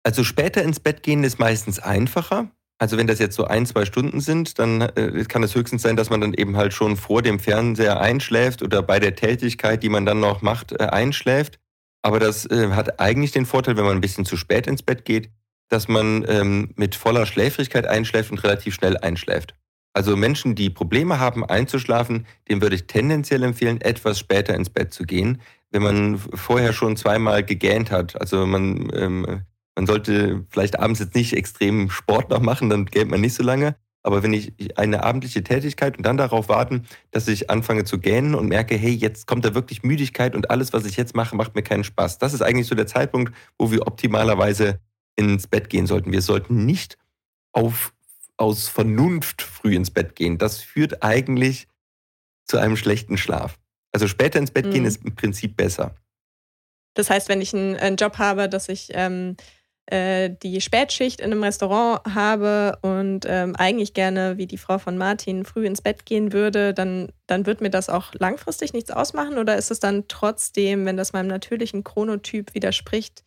Also 0.06 0.22
später 0.22 0.62
ins 0.62 0.78
Bett 0.78 1.02
gehen 1.02 1.25
ist 1.25 1.40
meistens 1.40 1.80
einfacher. 1.80 2.48
Also 2.78 2.96
wenn 2.96 3.08
das 3.08 3.18
jetzt 3.18 3.34
so 3.34 3.42
ein, 3.46 3.66
zwei 3.66 3.84
Stunden 3.84 4.20
sind, 4.20 4.56
dann 4.60 4.82
äh, 4.82 5.25
kann 5.28 5.42
es 5.42 5.56
höchstens 5.56 5.82
sein, 5.82 5.96
dass 5.96 6.10
man 6.10 6.20
dann 6.20 6.32
eben 6.32 6.56
halt 6.56 6.75
schon 6.75 6.96
vor 6.96 7.22
dem 7.22 7.40
Fernseher 7.40 7.98
einschläft 8.00 8.62
oder 8.62 8.84
bei 8.84 9.00
der 9.00 9.16
Tätigkeit, 9.16 9.82
die 9.82 9.88
man 9.88 10.06
dann 10.06 10.20
noch 10.20 10.42
macht, 10.42 10.70
äh, 10.70 10.84
einschläft. 10.84 11.58
Aber 12.02 12.20
das 12.20 12.46
äh, 12.46 12.68
hat 12.70 13.00
eigentlich 13.00 13.32
den 13.32 13.46
Vorteil, 13.46 13.76
wenn 13.76 13.84
man 13.84 13.96
ein 13.96 14.00
bisschen 14.00 14.25
zu 14.25 14.36
spät 14.36 14.68
ins 14.68 14.84
Bett 14.84 15.04
geht, 15.04 15.28
dass 15.70 15.88
man 15.88 16.25
ähm, 16.28 16.70
mit 16.76 16.94
voller 16.94 17.26
Schläfrigkeit 17.26 17.84
einschläft 17.84 18.30
und 18.30 18.44
relativ 18.44 18.76
schnell 18.76 18.96
einschläft. 18.98 19.56
Also 19.92 20.16
Menschen, 20.16 20.54
die 20.54 20.70
Probleme 20.70 21.18
haben 21.18 21.44
einzuschlafen, 21.44 22.28
dem 22.48 22.62
würde 22.62 22.76
ich 22.76 22.86
tendenziell 22.86 23.42
empfehlen, 23.42 23.80
etwas 23.80 24.20
später 24.20 24.54
ins 24.54 24.70
Bett 24.70 24.94
zu 24.94 25.02
gehen, 25.02 25.40
wenn 25.72 25.82
man 25.82 26.16
vorher 26.16 26.72
schon 26.72 26.96
zweimal 26.96 27.42
gegähnt 27.42 27.90
hat. 27.90 28.20
Also 28.20 28.46
man 28.46 28.88
ähm, 28.94 29.42
man 29.76 29.87
sollte 29.87 30.45
vielleicht 30.50 30.78
abends 30.78 31.00
jetzt 31.00 31.14
nicht 31.14 31.35
extrem 31.35 31.90
Sport 31.90 32.30
noch 32.30 32.40
machen, 32.40 32.71
dann 32.71 32.87
geht 32.87 33.09
man 33.09 33.21
nicht 33.21 33.35
so 33.35 33.42
lange. 33.42 33.76
Aber 34.02 34.23
wenn 34.23 34.33
ich 34.33 34.52
eine 34.76 35.02
abendliche 35.02 35.42
Tätigkeit 35.42 35.99
und 35.99 36.06
dann 36.06 36.16
darauf 36.16 36.49
warten, 36.49 36.87
dass 37.11 37.28
ich 37.28 37.50
anfange 37.50 37.85
zu 37.85 37.99
gähnen 37.99 38.35
und 38.35 38.47
merke, 38.47 38.76
hey, 38.76 38.92
jetzt 38.92 39.26
kommt 39.26 39.45
da 39.45 39.54
wirklich 39.54 39.83
Müdigkeit 39.83 40.35
und 40.35 40.49
alles, 40.49 40.73
was 40.73 40.87
ich 40.87 40.97
jetzt 40.97 41.14
mache, 41.14 41.37
macht 41.37 41.54
mir 41.54 41.62
keinen 41.62 41.85
Spaß. 41.85 42.18
Das 42.18 42.33
ist 42.33 42.40
eigentlich 42.40 42.68
so 42.68 42.75
der 42.75 42.87
Zeitpunkt, 42.87 43.35
wo 43.59 43.71
wir 43.71 43.87
optimalerweise 43.87 44.80
ins 45.16 45.47
Bett 45.47 45.68
gehen 45.68 45.87
sollten. 45.87 46.12
Wir 46.12 46.23
sollten 46.23 46.64
nicht 46.64 46.97
auf, 47.52 47.92
aus 48.37 48.68
Vernunft 48.68 49.42
früh 49.42 49.75
ins 49.75 49.90
Bett 49.90 50.14
gehen. 50.14 50.38
Das 50.38 50.61
führt 50.61 51.02
eigentlich 51.02 51.66
zu 52.45 52.59
einem 52.59 52.76
schlechten 52.76 53.18
Schlaf. 53.18 53.59
Also 53.92 54.06
später 54.06 54.38
ins 54.38 54.52
Bett 54.52 54.66
mhm. 54.66 54.71
gehen 54.71 54.85
ist 54.85 55.04
im 55.04 55.16
Prinzip 55.16 55.56
besser. 55.56 55.97
Das 56.95 57.11
heißt, 57.11 57.28
wenn 57.28 57.40
ich 57.40 57.52
einen, 57.54 57.76
einen 57.76 57.97
Job 57.97 58.18
habe, 58.18 58.49
dass 58.49 58.68
ich 58.68 58.90
ähm, 58.92 59.37
äh, 59.87 60.31
die 60.43 60.61
Spätschicht 60.61 61.21
in 61.21 61.31
einem 61.31 61.45
Restaurant 61.45 62.00
habe 62.12 62.78
und 62.83 63.25
ähm, 63.26 63.55
eigentlich 63.57 63.95
gerne, 63.95 64.37
wie 64.37 64.47
die 64.47 64.59
Frau 64.59 64.78
von 64.78 64.99
Martin, 64.99 65.45
früh 65.45 65.64
ins 65.64 65.81
Bett 65.81 66.05
gehen 66.05 66.33
würde, 66.33 66.75
dann, 66.75 67.12
dann 67.28 67.47
wird 67.47 67.61
mir 67.61 67.71
das 67.71 67.88
auch 67.88 68.12
langfristig 68.14 68.73
nichts 68.73 68.90
ausmachen? 68.90 69.38
Oder 69.38 69.57
ist 69.57 69.71
es 69.71 69.78
dann 69.78 70.09
trotzdem, 70.09 70.87
wenn 70.87 70.97
das 70.97 71.12
meinem 71.12 71.28
natürlichen 71.28 71.85
Chronotyp 71.85 72.55
widerspricht, 72.55 73.25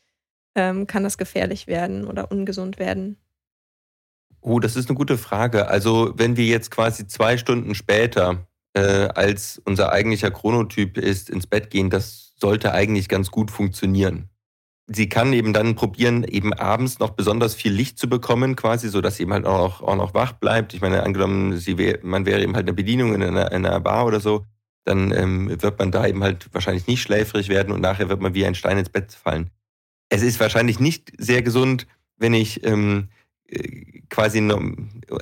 ähm, 0.55 0.85
kann 0.85 1.03
das 1.03 1.17
gefährlich 1.17 1.67
werden 1.67 2.05
oder 2.05 2.29
ungesund 2.29 2.77
werden? 2.77 3.17
Oh, 4.41 4.59
das 4.59 4.75
ist 4.75 4.89
eine 4.89 4.97
gute 4.97 5.17
Frage. 5.17 5.67
Also 5.67 6.13
wenn 6.17 6.35
wir 6.35 6.45
jetzt 6.45 6.71
quasi 6.71 7.07
zwei 7.07 7.37
Stunden 7.37 7.73
später 7.73 8.47
äh, 8.73 8.81
als 8.81 9.61
unser 9.63 9.93
eigentlicher 9.93 10.31
Chronotyp 10.31 10.97
ist, 10.97 11.29
ins 11.29 11.47
Bett 11.47 11.69
gehen, 11.69 11.89
das 11.89 12.33
sollte 12.37 12.73
eigentlich 12.73 13.07
ganz 13.07 13.31
gut 13.31 13.49
funktionieren 13.49 14.29
sie 14.91 15.07
kann 15.07 15.33
eben 15.33 15.53
dann 15.53 15.75
probieren, 15.75 16.23
eben 16.23 16.53
abends 16.53 16.99
noch 16.99 17.11
besonders 17.11 17.55
viel 17.55 17.71
Licht 17.71 17.99
zu 17.99 18.09
bekommen, 18.09 18.55
quasi, 18.55 18.89
so 18.89 19.01
dass 19.01 19.17
sie 19.17 19.23
eben 19.23 19.33
halt 19.33 19.45
auch, 19.45 19.81
auch 19.81 19.95
noch 19.95 20.13
wach 20.13 20.33
bleibt. 20.33 20.73
Ich 20.73 20.81
meine, 20.81 21.03
angenommen, 21.03 21.57
sie 21.57 21.77
wär, 21.77 21.99
man 22.01 22.25
wäre 22.25 22.41
eben 22.41 22.55
halt 22.55 22.65
eine 22.65 22.73
Bedienung 22.73 23.13
in 23.13 23.23
einer, 23.23 23.51
in 23.51 23.65
einer 23.65 23.79
Bar 23.79 24.05
oder 24.05 24.19
so, 24.19 24.45
dann 24.85 25.11
ähm, 25.11 25.61
wird 25.61 25.77
man 25.77 25.91
da 25.91 26.07
eben 26.07 26.23
halt 26.23 26.49
wahrscheinlich 26.51 26.87
nicht 26.87 27.01
schläfrig 27.01 27.49
werden 27.49 27.71
und 27.71 27.81
nachher 27.81 28.09
wird 28.09 28.21
man 28.21 28.33
wie 28.33 28.45
ein 28.45 28.55
Stein 28.55 28.77
ins 28.77 28.89
Bett 28.89 29.13
fallen. 29.13 29.51
Es 30.09 30.23
ist 30.23 30.39
wahrscheinlich 30.39 30.79
nicht 30.79 31.11
sehr 31.17 31.43
gesund, 31.43 31.85
wenn 32.17 32.33
ich 32.33 32.65
ähm, 32.65 33.09
äh, 33.47 34.01
quasi 34.09 34.41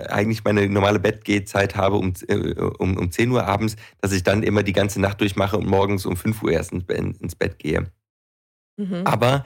eigentlich 0.08 0.46
meine 0.46 0.70
normale 0.70 1.00
Bettgehzeit 1.00 1.76
habe 1.76 1.98
um, 1.98 2.14
äh, 2.30 2.54
um, 2.80 2.98
um 2.98 3.12
10 3.12 3.32
Uhr 3.32 3.46
abends, 3.46 3.76
dass 4.00 4.14
ich 4.14 4.24
dann 4.24 4.44
immer 4.44 4.64
die 4.64 4.72
ganze 4.72 5.02
Nacht 5.02 5.20
durchmache 5.20 5.58
und 5.58 5.68
morgens 5.68 6.06
um 6.06 6.16
5 6.16 6.42
Uhr 6.42 6.54
erst 6.54 6.72
ins 6.72 7.36
Bett 7.36 7.60
gehe. 7.60 7.92
Mhm. 8.78 9.02
Aber 9.06 9.44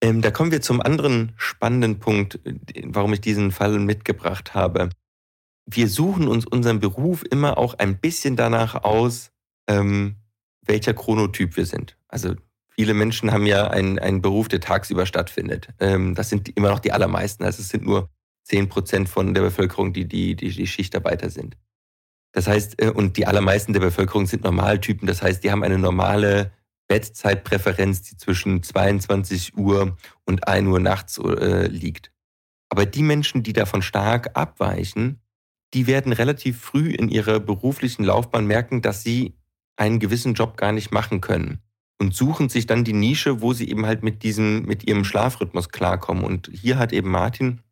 ähm, 0.00 0.20
da 0.20 0.30
kommen 0.30 0.50
wir 0.50 0.60
zum 0.60 0.80
anderen 0.80 1.32
spannenden 1.36 2.00
Punkt, 2.00 2.40
warum 2.84 3.12
ich 3.12 3.20
diesen 3.20 3.52
Fall 3.52 3.78
mitgebracht 3.78 4.54
habe. 4.54 4.90
Wir 5.64 5.88
suchen 5.88 6.26
uns 6.26 6.44
unseren 6.44 6.80
Beruf 6.80 7.22
immer 7.30 7.56
auch 7.56 7.74
ein 7.74 7.98
bisschen 7.98 8.36
danach 8.36 8.82
aus, 8.82 9.30
ähm, 9.68 10.16
welcher 10.66 10.92
Chronotyp 10.92 11.56
wir 11.56 11.66
sind. 11.66 11.96
Also 12.08 12.34
viele 12.68 12.94
Menschen 12.94 13.32
haben 13.32 13.46
ja 13.46 13.68
einen, 13.68 13.98
einen 14.00 14.22
Beruf, 14.22 14.48
der 14.48 14.60
tagsüber 14.60 15.06
stattfindet. 15.06 15.68
Ähm, 15.78 16.14
das 16.16 16.30
sind 16.30 16.48
immer 16.56 16.70
noch 16.70 16.80
die 16.80 16.92
allermeisten. 16.92 17.44
Also 17.44 17.62
es 17.62 17.68
sind 17.68 17.84
nur 17.84 18.10
10 18.44 18.68
Prozent 18.68 19.08
von 19.08 19.34
der 19.34 19.42
Bevölkerung, 19.42 19.92
die, 19.92 20.06
die, 20.06 20.34
die, 20.34 20.50
die 20.50 20.66
Schichtarbeiter 20.66 21.30
sind. 21.30 21.56
Das 22.32 22.48
heißt, 22.48 22.82
äh, 22.82 22.90
und 22.90 23.16
die 23.16 23.26
allermeisten 23.26 23.72
der 23.72 23.80
Bevölkerung 23.80 24.26
sind 24.26 24.42
Normaltypen. 24.42 25.06
Das 25.06 25.22
heißt, 25.22 25.44
die 25.44 25.52
haben 25.52 25.62
eine 25.62 25.78
normale 25.78 26.50
Bettzeitpräferenz, 26.92 28.02
die 28.02 28.18
zwischen 28.18 28.62
22 28.62 29.56
Uhr 29.56 29.96
und 30.26 30.46
1 30.46 30.68
Uhr 30.68 30.78
nachts 30.78 31.16
äh, 31.16 31.66
liegt. 31.66 32.12
Aber 32.68 32.84
die 32.84 33.02
Menschen, 33.02 33.42
die 33.42 33.54
davon 33.54 33.80
stark 33.80 34.32
abweichen, 34.34 35.18
die 35.72 35.86
werden 35.86 36.12
relativ 36.12 36.60
früh 36.60 36.90
in 36.90 37.08
ihrer 37.08 37.40
beruflichen 37.40 38.04
Laufbahn 38.04 38.46
merken, 38.46 38.82
dass 38.82 39.02
sie 39.02 39.38
einen 39.76 40.00
gewissen 40.00 40.34
Job 40.34 40.58
gar 40.58 40.72
nicht 40.72 40.92
machen 40.92 41.22
können 41.22 41.62
und 41.98 42.14
suchen 42.14 42.50
sich 42.50 42.66
dann 42.66 42.84
die 42.84 42.92
Nische, 42.92 43.40
wo 43.40 43.54
sie 43.54 43.70
eben 43.70 43.86
halt 43.86 44.02
mit 44.02 44.22
diesem, 44.22 44.66
mit 44.66 44.86
ihrem 44.86 45.04
Schlafrhythmus 45.04 45.70
klarkommen. 45.70 46.24
Und 46.24 46.50
hier 46.52 46.76
hat 46.76 46.92
eben 46.92 47.10
Martin 47.10 47.62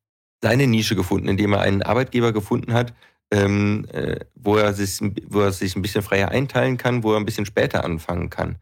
seine 0.42 0.66
Nische 0.66 0.96
gefunden, 0.96 1.28
indem 1.28 1.52
er 1.52 1.60
einen 1.60 1.82
Arbeitgeber 1.82 2.32
gefunden 2.32 2.72
hat, 2.72 2.94
ähm, 3.30 3.84
äh, 3.92 4.20
wo, 4.34 4.56
er 4.56 4.72
sich, 4.72 4.98
wo 5.28 5.40
er 5.40 5.52
sich 5.52 5.76
ein 5.76 5.82
bisschen 5.82 6.00
freier 6.00 6.30
einteilen 6.30 6.78
kann, 6.78 7.02
wo 7.02 7.12
er 7.12 7.18
ein 7.18 7.26
bisschen 7.26 7.44
später 7.44 7.84
anfangen 7.84 8.30
kann 8.30 8.56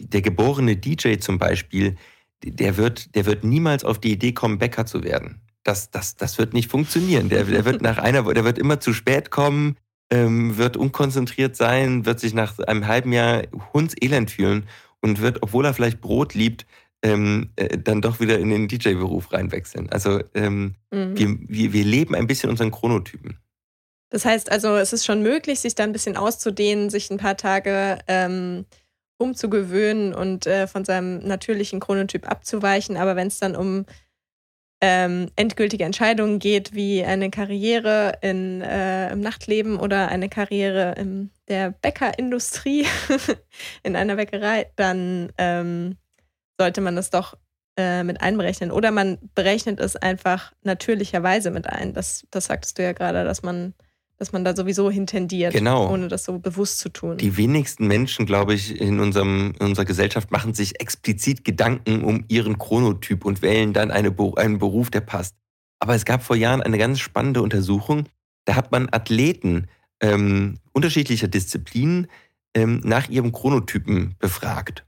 der 0.00 0.22
geborene 0.22 0.76
DJ 0.76 1.16
zum 1.16 1.38
Beispiel, 1.38 1.96
der 2.44 2.76
wird, 2.76 3.14
der 3.14 3.26
wird 3.26 3.44
niemals 3.44 3.84
auf 3.84 3.98
die 4.00 4.12
Idee 4.12 4.32
kommen, 4.32 4.58
Bäcker 4.58 4.86
zu 4.86 5.04
werden. 5.04 5.40
Das, 5.62 5.90
das, 5.90 6.16
das 6.16 6.38
wird 6.38 6.54
nicht 6.54 6.70
funktionieren. 6.70 7.28
Der, 7.28 7.44
der 7.44 7.64
wird 7.64 7.82
nach 7.82 7.98
einer, 7.98 8.22
der 8.32 8.44
wird 8.44 8.58
immer 8.58 8.80
zu 8.80 8.94
spät 8.94 9.30
kommen, 9.30 9.76
ähm, 10.10 10.56
wird 10.56 10.76
unkonzentriert 10.76 11.54
sein, 11.54 12.06
wird 12.06 12.18
sich 12.18 12.32
nach 12.32 12.58
einem 12.58 12.86
halben 12.86 13.12
Jahr 13.12 13.42
hundselend 13.74 14.30
fühlen 14.30 14.66
und 15.00 15.20
wird, 15.20 15.42
obwohl 15.42 15.66
er 15.66 15.74
vielleicht 15.74 16.00
Brot 16.00 16.34
liebt, 16.34 16.66
ähm, 17.02 17.50
äh, 17.56 17.78
dann 17.78 18.00
doch 18.00 18.20
wieder 18.20 18.38
in 18.38 18.50
den 18.50 18.68
DJ-Beruf 18.68 19.32
reinwechseln. 19.32 19.90
Also 19.90 20.20
ähm, 20.34 20.74
mhm. 20.90 21.18
wir, 21.18 21.36
wir, 21.40 21.72
wir 21.72 21.84
leben 21.84 22.14
ein 22.14 22.26
bisschen 22.26 22.50
unseren 22.50 22.70
Chronotypen. 22.70 23.38
Das 24.10 24.24
heißt 24.24 24.50
also, 24.50 24.76
es 24.76 24.92
ist 24.92 25.06
schon 25.06 25.22
möglich, 25.22 25.60
sich 25.60 25.74
da 25.74 25.84
ein 25.84 25.92
bisschen 25.92 26.16
auszudehnen, 26.16 26.90
sich 26.90 27.10
ein 27.10 27.18
paar 27.18 27.36
Tage 27.36 28.00
ähm, 28.08 28.66
umzugewöhnen 29.20 30.14
und 30.14 30.46
äh, 30.46 30.66
von 30.66 30.84
seinem 30.84 31.18
natürlichen 31.18 31.80
Chronotyp 31.80 32.28
abzuweichen. 32.28 32.96
Aber 32.96 33.16
wenn 33.16 33.28
es 33.28 33.38
dann 33.38 33.54
um 33.54 33.84
ähm, 34.80 35.30
endgültige 35.36 35.84
Entscheidungen 35.84 36.38
geht, 36.38 36.74
wie 36.74 37.04
eine 37.04 37.30
Karriere 37.30 38.18
in, 38.22 38.62
äh, 38.62 39.12
im 39.12 39.20
Nachtleben 39.20 39.78
oder 39.78 40.08
eine 40.08 40.28
Karriere 40.30 40.94
in 40.96 41.30
der 41.48 41.70
Bäckerindustrie, 41.70 42.86
in 43.82 43.94
einer 43.94 44.16
Bäckerei, 44.16 44.70
dann 44.76 45.32
ähm, 45.36 45.98
sollte 46.58 46.80
man 46.80 46.96
das 46.96 47.10
doch 47.10 47.36
äh, 47.76 48.04
mit 48.04 48.22
einberechnen. 48.22 48.70
Oder 48.70 48.90
man 48.90 49.18
berechnet 49.34 49.80
es 49.80 49.96
einfach 49.96 50.52
natürlicherweise 50.62 51.50
mit 51.50 51.66
ein. 51.66 51.92
Das, 51.92 52.26
das 52.30 52.46
sagtest 52.46 52.78
du 52.78 52.82
ja 52.82 52.92
gerade, 52.92 53.24
dass 53.24 53.42
man 53.42 53.74
dass 54.20 54.32
man 54.32 54.44
da 54.44 54.54
sowieso 54.54 54.90
hintendiert, 54.90 55.54
genau. 55.54 55.90
ohne 55.90 56.08
das 56.08 56.24
so 56.24 56.38
bewusst 56.38 56.78
zu 56.78 56.90
tun. 56.90 57.16
Die 57.16 57.38
wenigsten 57.38 57.86
Menschen, 57.86 58.26
glaube 58.26 58.52
ich, 58.52 58.78
in, 58.78 59.00
unserem, 59.00 59.54
in 59.58 59.66
unserer 59.68 59.86
Gesellschaft 59.86 60.30
machen 60.30 60.52
sich 60.52 60.78
explizit 60.78 61.42
Gedanken 61.42 62.04
um 62.04 62.26
ihren 62.28 62.58
Chronotyp 62.58 63.24
und 63.24 63.40
wählen 63.40 63.72
dann 63.72 63.90
eine, 63.90 64.14
einen 64.36 64.58
Beruf, 64.58 64.90
der 64.90 65.00
passt. 65.00 65.36
Aber 65.78 65.94
es 65.94 66.04
gab 66.04 66.22
vor 66.22 66.36
Jahren 66.36 66.60
eine 66.60 66.76
ganz 66.76 67.00
spannende 67.00 67.40
Untersuchung. 67.40 68.10
Da 68.44 68.56
hat 68.56 68.70
man 68.70 68.88
Athleten 68.92 69.68
ähm, 70.02 70.58
unterschiedlicher 70.72 71.28
Disziplinen 71.28 72.06
ähm, 72.54 72.82
nach 72.84 73.08
ihrem 73.08 73.32
Chronotypen 73.32 74.16
befragt. 74.18 74.84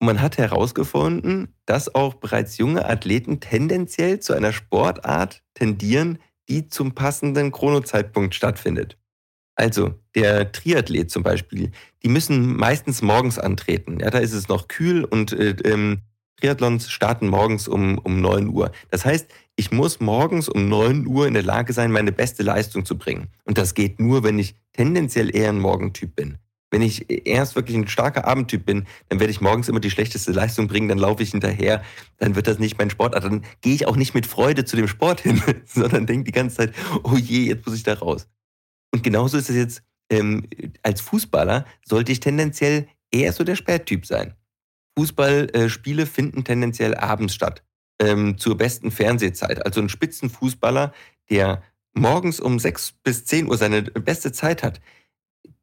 Und 0.00 0.06
man 0.06 0.22
hat 0.22 0.38
herausgefunden, 0.38 1.54
dass 1.66 1.94
auch 1.94 2.14
bereits 2.14 2.56
junge 2.56 2.88
Athleten 2.88 3.38
tendenziell 3.38 4.18
zu 4.18 4.32
einer 4.32 4.54
Sportart 4.54 5.42
tendieren, 5.52 6.20
die 6.48 6.68
zum 6.68 6.92
passenden 6.92 7.52
Chronozeitpunkt 7.52 8.34
stattfindet. 8.34 8.96
Also 9.56 9.94
der 10.14 10.52
Triathlet 10.52 11.10
zum 11.10 11.22
Beispiel, 11.22 11.72
die 12.02 12.08
müssen 12.08 12.56
meistens 12.56 13.00
morgens 13.02 13.38
antreten. 13.38 14.00
Ja, 14.00 14.10
da 14.10 14.18
ist 14.18 14.34
es 14.34 14.48
noch 14.48 14.68
kühl 14.68 15.04
und 15.04 15.32
äh, 15.32 15.56
ähm, 15.64 16.02
Triathlons 16.38 16.90
starten 16.90 17.28
morgens 17.28 17.66
um, 17.66 17.98
um 17.98 18.20
9 18.20 18.48
Uhr. 18.48 18.70
Das 18.90 19.06
heißt, 19.06 19.26
ich 19.56 19.72
muss 19.72 20.00
morgens 20.00 20.50
um 20.50 20.68
9 20.68 21.06
Uhr 21.06 21.26
in 21.26 21.32
der 21.32 21.42
Lage 21.42 21.72
sein, 21.72 21.90
meine 21.90 22.12
beste 22.12 22.42
Leistung 22.42 22.84
zu 22.84 22.98
bringen. 22.98 23.28
Und 23.44 23.56
das 23.56 23.74
geht 23.74 23.98
nur, 23.98 24.22
wenn 24.22 24.38
ich 24.38 24.54
tendenziell 24.74 25.34
eher 25.34 25.48
ein 25.48 25.58
Morgentyp 25.58 26.14
bin. 26.14 26.36
Wenn 26.70 26.82
ich 26.82 27.26
erst 27.26 27.54
wirklich 27.54 27.76
ein 27.76 27.86
starker 27.86 28.26
Abendtyp 28.26 28.66
bin, 28.66 28.86
dann 29.08 29.20
werde 29.20 29.30
ich 29.30 29.40
morgens 29.40 29.68
immer 29.68 29.78
die 29.78 29.90
schlechteste 29.90 30.32
Leistung 30.32 30.66
bringen, 30.66 30.88
dann 30.88 30.98
laufe 30.98 31.22
ich 31.22 31.30
hinterher, 31.30 31.82
dann 32.18 32.34
wird 32.34 32.48
das 32.48 32.58
nicht 32.58 32.76
mein 32.78 32.90
Sport. 32.90 33.14
Dann 33.14 33.44
gehe 33.60 33.74
ich 33.74 33.86
auch 33.86 33.96
nicht 33.96 34.14
mit 34.14 34.26
Freude 34.26 34.64
zu 34.64 34.76
dem 34.76 34.88
Sport 34.88 35.20
hin, 35.20 35.40
sondern 35.64 36.06
denke 36.06 36.24
die 36.24 36.32
ganze 36.32 36.56
Zeit, 36.56 36.74
oh 37.04 37.16
je, 37.16 37.46
jetzt 37.46 37.66
muss 37.66 37.76
ich 37.76 37.84
da 37.84 37.94
raus. 37.94 38.28
Und 38.92 39.02
genauso 39.02 39.38
ist 39.38 39.48
es 39.48 39.56
jetzt, 39.56 39.82
ähm, 40.10 40.46
als 40.82 41.00
Fußballer 41.00 41.66
sollte 41.84 42.12
ich 42.12 42.20
tendenziell 42.20 42.88
eher 43.10 43.32
so 43.32 43.44
der 43.44 43.56
Spättyp 43.56 44.06
sein. 44.06 44.34
Fußballspiele 44.98 46.02
äh, 46.02 46.06
finden 46.06 46.44
tendenziell 46.44 46.94
abends 46.94 47.34
statt, 47.34 47.62
ähm, 48.00 48.38
zur 48.38 48.56
besten 48.56 48.90
Fernsehzeit. 48.90 49.64
Also 49.64 49.80
ein 49.80 49.88
Spitzenfußballer, 49.88 50.92
der 51.30 51.62
morgens 51.92 52.40
um 52.40 52.58
6 52.58 52.92
bis 53.02 53.24
10 53.24 53.48
Uhr 53.48 53.56
seine 53.56 53.82
beste 53.82 54.32
Zeit 54.32 54.62
hat, 54.62 54.80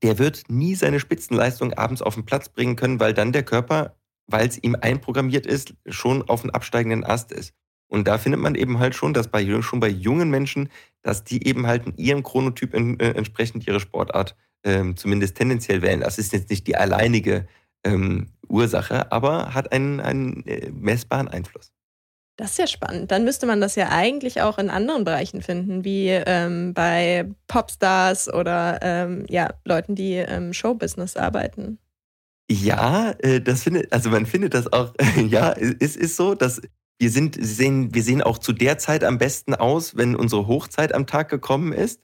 der 0.03 0.19
wird 0.19 0.43
nie 0.50 0.75
seine 0.75 1.00
Spitzenleistung 1.00 1.74
abends 1.74 2.01
auf 2.01 2.13
den 2.13 2.25
Platz 2.25 2.50
bringen 2.50 2.75
können, 2.75 3.00
weil 3.00 3.13
dann 3.13 3.31
der 3.31 3.43
Körper, 3.43 3.95
weil 4.27 4.48
es 4.48 4.62
ihm 4.62 4.75
einprogrammiert 4.79 5.48
ist, 5.48 5.74
schon 5.88 6.22
auf 6.29 6.41
dem 6.41 6.51
absteigenden 6.51 7.05
Ast 7.05 7.31
ist. 7.31 7.53
Und 7.88 8.07
da 8.07 8.17
findet 8.17 8.41
man 8.41 8.55
eben 8.55 8.79
halt 8.79 8.95
schon, 8.95 9.13
dass 9.13 9.29
bei, 9.29 9.62
schon 9.62 9.79
bei 9.79 9.88
jungen 9.88 10.29
Menschen, 10.29 10.69
dass 11.03 11.24
die 11.24 11.48
eben 11.48 11.67
halt 11.67 11.86
in 11.86 11.98
ihrem 11.98 12.24
Chronotyp 12.24 12.74
in, 12.74 13.00
äh, 13.00 13.12
entsprechend 13.12 13.65
ihre 13.67 13.79
Sportart 13.79 14.36
ähm, 14.63 14.98
zumindest 14.98 15.38
tendenziell 15.38 15.81
wählen. 15.81 16.01
Das 16.01 16.17
ist 16.17 16.33
jetzt 16.33 16.50
nicht 16.50 16.67
die 16.67 16.75
alleinige 16.75 17.48
ähm, 17.83 18.27
Ursache, 18.48 19.12
aber 19.12 19.53
hat 19.53 19.72
einen, 19.72 20.00
einen 20.00 20.45
äh, 20.45 20.69
messbaren 20.72 21.27
Einfluss. 21.27 21.72
Das 22.36 22.52
ist 22.52 22.58
ja 22.58 22.68
spannend. 22.68 23.12
Dann 23.12 23.25
müsste 23.25 23.46
man 23.46 23.62
das 23.62 23.75
ja 23.75 23.90
eigentlich 23.90 24.42
auch 24.42 24.58
in 24.58 24.70
anderen 24.70 25.04
Bereichen 25.04 25.42
finden, 25.44 25.84
wie 25.86 26.10
ähm, 26.10 26.74
bei 26.74 27.30
Popstars 27.48 28.32
oder 28.34 28.80
ähm, 28.82 29.25
ja, 29.30 29.54
Leuten, 29.66 29.94
die 29.94 30.18
im 30.18 30.52
Showbusiness 30.52 31.16
arbeiten. 31.16 31.78
Ja, 32.50 33.12
äh, 33.20 33.40
das 33.40 33.63
findet, 33.63 33.94
also 33.94 34.10
man 34.10 34.25
findet 34.25 34.56
das 34.56 34.72
auch, 34.74 34.94
ja, 35.28 35.54
es 35.54 35.96
ist 35.96 36.16
so, 36.16 36.34
dass 36.34 36.62
wir 37.00 37.12
sind, 37.12 37.38
sehen, 37.40 37.94
wir 37.94 38.02
sehen 38.02 38.22
auch 38.22 38.40
zu 38.40 38.52
der 38.52 38.78
Zeit 38.80 39.04
am 39.04 39.20
besten 39.20 39.54
aus, 39.54 39.96
wenn 39.96 40.16
unsere 40.16 40.48
Hochzeit 40.48 40.94
am 40.94 41.06
Tag 41.06 41.30
gekommen 41.30 41.72
ist. 41.72 42.02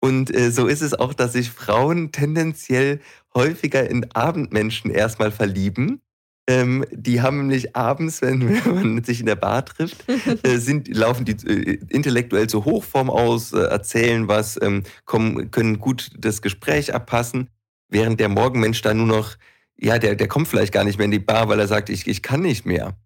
Und 0.00 0.34
äh, 0.34 0.50
so 0.50 0.66
ist 0.66 0.80
es 0.80 0.94
auch, 0.94 1.12
dass 1.12 1.32
sich 1.32 1.50
Frauen 1.50 2.12
tendenziell 2.12 3.00
häufiger 3.34 3.88
in 3.88 4.10
Abendmenschen 4.12 4.90
erstmal 4.90 5.32
verlieben 5.32 6.00
ähm, 6.48 6.84
die 6.90 7.20
haben 7.20 7.38
nämlich 7.38 7.76
abends, 7.76 8.22
wenn, 8.22 8.60
man 8.64 9.04
sich 9.04 9.20
in 9.20 9.26
der 9.26 9.36
Bar 9.36 9.64
trifft, 9.64 10.04
äh, 10.42 10.56
sind, 10.56 10.88
laufen 10.88 11.24
die 11.24 11.32
äh, 11.46 11.78
intellektuell 11.90 12.48
zur 12.48 12.64
Hochform 12.64 13.10
aus, 13.10 13.52
äh, 13.52 13.60
erzählen 13.60 14.26
was, 14.26 14.60
ähm, 14.60 14.82
kommen, 15.04 15.50
können 15.50 15.78
gut 15.78 16.10
das 16.18 16.42
Gespräch 16.42 16.94
abpassen, 16.94 17.48
während 17.88 18.18
der 18.18 18.30
Morgenmensch 18.30 18.80
da 18.82 18.94
nur 18.94 19.06
noch, 19.06 19.36
ja, 19.76 19.98
der, 19.98 20.16
der 20.16 20.26
kommt 20.26 20.48
vielleicht 20.48 20.72
gar 20.72 20.84
nicht 20.84 20.98
mehr 20.98 21.04
in 21.04 21.10
die 21.10 21.18
Bar, 21.18 21.48
weil 21.48 21.60
er 21.60 21.68
sagt, 21.68 21.90
ich, 21.90 22.08
ich 22.08 22.22
kann 22.22 22.40
nicht 22.40 22.66
mehr. 22.66 22.96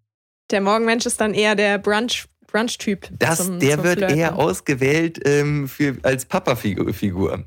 Der 0.49 0.61
Morgenmensch 0.61 1.05
ist 1.05 1.19
dann 1.21 1.33
eher 1.33 1.55
der 1.55 1.77
Brunch, 1.77 2.25
Brunch-Typ. 2.47 3.09
Das, 3.19 3.45
zum, 3.45 3.59
der 3.59 3.75
zum 3.75 3.83
wird 3.83 3.97
Flirten. 3.97 4.17
eher 4.17 4.37
ausgewählt 4.37 5.19
ähm, 5.25 5.67
für, 5.67 5.97
als 6.03 6.25
Papa-Figur. 6.25 7.45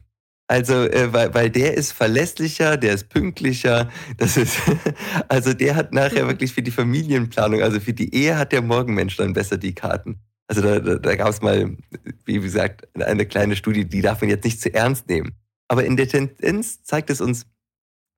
Also, 0.49 0.85
äh, 0.85 1.13
weil, 1.13 1.35
weil 1.35 1.51
der 1.51 1.75
ist 1.75 1.93
verlässlicher, 1.93 2.77
der 2.77 2.95
ist 2.95 3.09
pünktlicher. 3.09 3.91
Das 4.17 4.37
ist, 4.37 4.59
also 5.29 5.53
der 5.53 5.75
hat 5.75 5.93
nachher 5.93 6.25
mhm. 6.25 6.29
wirklich 6.29 6.53
für 6.53 6.63
die 6.63 6.71
Familienplanung, 6.71 7.63
also 7.63 7.81
für 7.81 7.93
die 7.93 8.15
Ehe 8.15 8.39
hat 8.39 8.53
der 8.53 8.63
Morgenmensch 8.63 9.17
dann 9.17 9.33
besser 9.33 9.57
die 9.57 9.75
Karten. 9.75 10.21
Also 10.49 10.63
da, 10.63 10.79
da, 10.79 10.97
da 10.97 11.17
gab 11.17 11.29
es 11.29 11.43
mal, 11.43 11.77
wie 12.25 12.39
gesagt, 12.39 12.87
eine 12.95 13.27
kleine 13.27 13.57
Studie, 13.57 13.85
die 13.85 14.03
darf 14.03 14.21
man 14.21 14.31
jetzt 14.31 14.45
nicht 14.45 14.61
zu 14.61 14.73
ernst 14.73 15.09
nehmen. 15.09 15.33
Aber 15.69 15.85
in 15.85 15.97
der 15.97 16.07
Tendenz 16.07 16.85
zeigt 16.85 17.11
es 17.11 17.21
uns, 17.21 17.47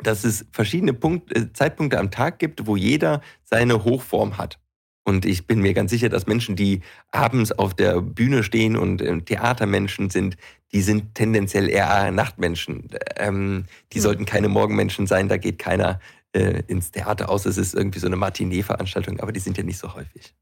dass 0.02 0.24
es 0.24 0.46
verschiedene 0.52 0.92
Punkt, 0.92 1.34
äh, 1.34 1.52
Zeitpunkte 1.52 1.98
am 1.98 2.10
Tag 2.10 2.38
gibt, 2.38 2.66
wo 2.66 2.76
jeder 2.76 3.22
seine 3.44 3.84
Hochform 3.84 4.36
hat. 4.36 4.60
Und 5.08 5.24
ich 5.24 5.46
bin 5.46 5.62
mir 5.62 5.72
ganz 5.72 5.90
sicher, 5.90 6.10
dass 6.10 6.26
Menschen, 6.26 6.54
die 6.54 6.82
abends 7.12 7.50
auf 7.50 7.72
der 7.72 8.02
Bühne 8.02 8.42
stehen 8.42 8.76
und 8.76 9.00
äh, 9.00 9.18
Theatermenschen 9.22 10.10
sind, 10.10 10.36
die 10.72 10.82
sind 10.82 11.14
tendenziell 11.14 11.70
eher 11.70 12.10
Nachtmenschen. 12.10 12.90
Ähm, 13.16 13.64
die 13.94 14.00
mhm. 14.00 14.02
sollten 14.02 14.24
keine 14.26 14.48
Morgenmenschen 14.48 15.06
sein, 15.06 15.30
da 15.30 15.38
geht 15.38 15.58
keiner 15.58 15.98
äh, 16.32 16.62
ins 16.66 16.90
Theater 16.90 17.30
aus. 17.30 17.46
Es 17.46 17.56
ist 17.56 17.74
irgendwie 17.74 18.00
so 18.00 18.06
eine 18.06 18.16
Matinee-Veranstaltung, 18.16 19.18
aber 19.20 19.32
die 19.32 19.40
sind 19.40 19.56
ja 19.56 19.64
nicht 19.64 19.78
so 19.78 19.94
häufig. 19.94 20.34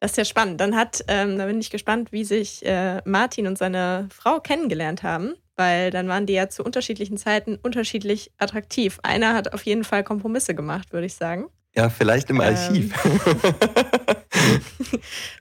Das 0.00 0.10
ist 0.10 0.16
ja 0.16 0.24
spannend. 0.24 0.60
Dann 0.60 0.74
hat, 0.74 1.04
ähm, 1.06 1.38
da 1.38 1.46
bin 1.46 1.60
ich 1.60 1.70
gespannt, 1.70 2.10
wie 2.10 2.24
sich 2.24 2.66
äh, 2.66 3.00
Martin 3.04 3.46
und 3.46 3.56
seine 3.56 4.08
Frau 4.12 4.40
kennengelernt 4.40 5.04
haben, 5.04 5.34
weil 5.54 5.92
dann 5.92 6.08
waren 6.08 6.26
die 6.26 6.32
ja 6.32 6.48
zu 6.48 6.64
unterschiedlichen 6.64 7.18
Zeiten 7.18 7.54
unterschiedlich 7.54 8.32
attraktiv. 8.38 8.98
Einer 9.04 9.34
hat 9.34 9.54
auf 9.54 9.64
jeden 9.64 9.84
Fall 9.84 10.02
Kompromisse 10.02 10.56
gemacht, 10.56 10.92
würde 10.92 11.06
ich 11.06 11.14
sagen. 11.14 11.46
Ja, 11.76 11.90
vielleicht 11.90 12.30
im 12.30 12.40
Archiv. 12.40 12.94
Ähm. 13.04 13.20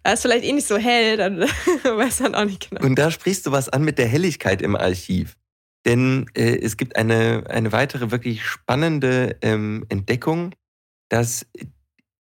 War 0.04 0.14
es 0.14 0.22
vielleicht 0.22 0.44
eh 0.44 0.52
nicht 0.52 0.68
so 0.68 0.78
hell, 0.78 1.18
dann 1.18 1.40
weiß 1.84 2.20
man 2.22 2.36
auch 2.36 2.46
nicht 2.46 2.70
genau. 2.70 2.86
Und 2.86 2.96
da 2.96 3.10
sprichst 3.10 3.46
du 3.46 3.52
was 3.52 3.70
an 3.70 3.84
mit 3.84 3.98
der 3.98 4.08
Helligkeit 4.08 4.62
im 4.62 4.76
Archiv. 4.76 5.36
Denn 5.86 6.26
äh, 6.36 6.58
es 6.58 6.78
gibt 6.78 6.96
eine, 6.96 7.44
eine 7.50 7.72
weitere 7.72 8.12
wirklich 8.12 8.44
spannende 8.44 9.38
ähm, 9.42 9.86
Entdeckung, 9.90 10.54
dass 11.10 11.46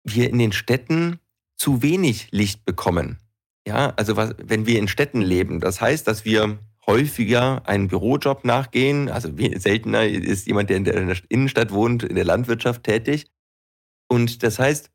wir 0.05 0.29
in 0.29 0.39
den 0.39 0.53
Städten 0.53 1.19
zu 1.57 1.83
wenig 1.83 2.29
Licht 2.31 2.65
bekommen. 2.65 3.19
Ja, 3.67 3.95
also 3.97 4.17
was, 4.17 4.35
wenn 4.43 4.67
wir 4.67 4.79
in 4.79 4.89
Städten 4.89 5.23
leben, 5.23 5.61
das 5.61 5.81
heißt, 5.81 6.07
dass 6.07 6.25
wir 6.25 6.59
häufiger 6.87 7.67
einen 7.67 7.89
Bürojob 7.89 8.45
nachgehen. 8.45 9.09
Also 9.09 9.31
seltener 9.57 10.05
ist 10.05 10.47
jemand, 10.47 10.69
der 10.69 10.77
in 10.77 10.85
der 10.85 11.17
Innenstadt 11.31 11.73
wohnt, 11.73 12.03
in 12.03 12.15
der 12.15 12.25
Landwirtschaft 12.25 12.85
tätig. 12.85 13.27
Und 14.09 14.43
das 14.43 14.59
heißt, 14.59 14.91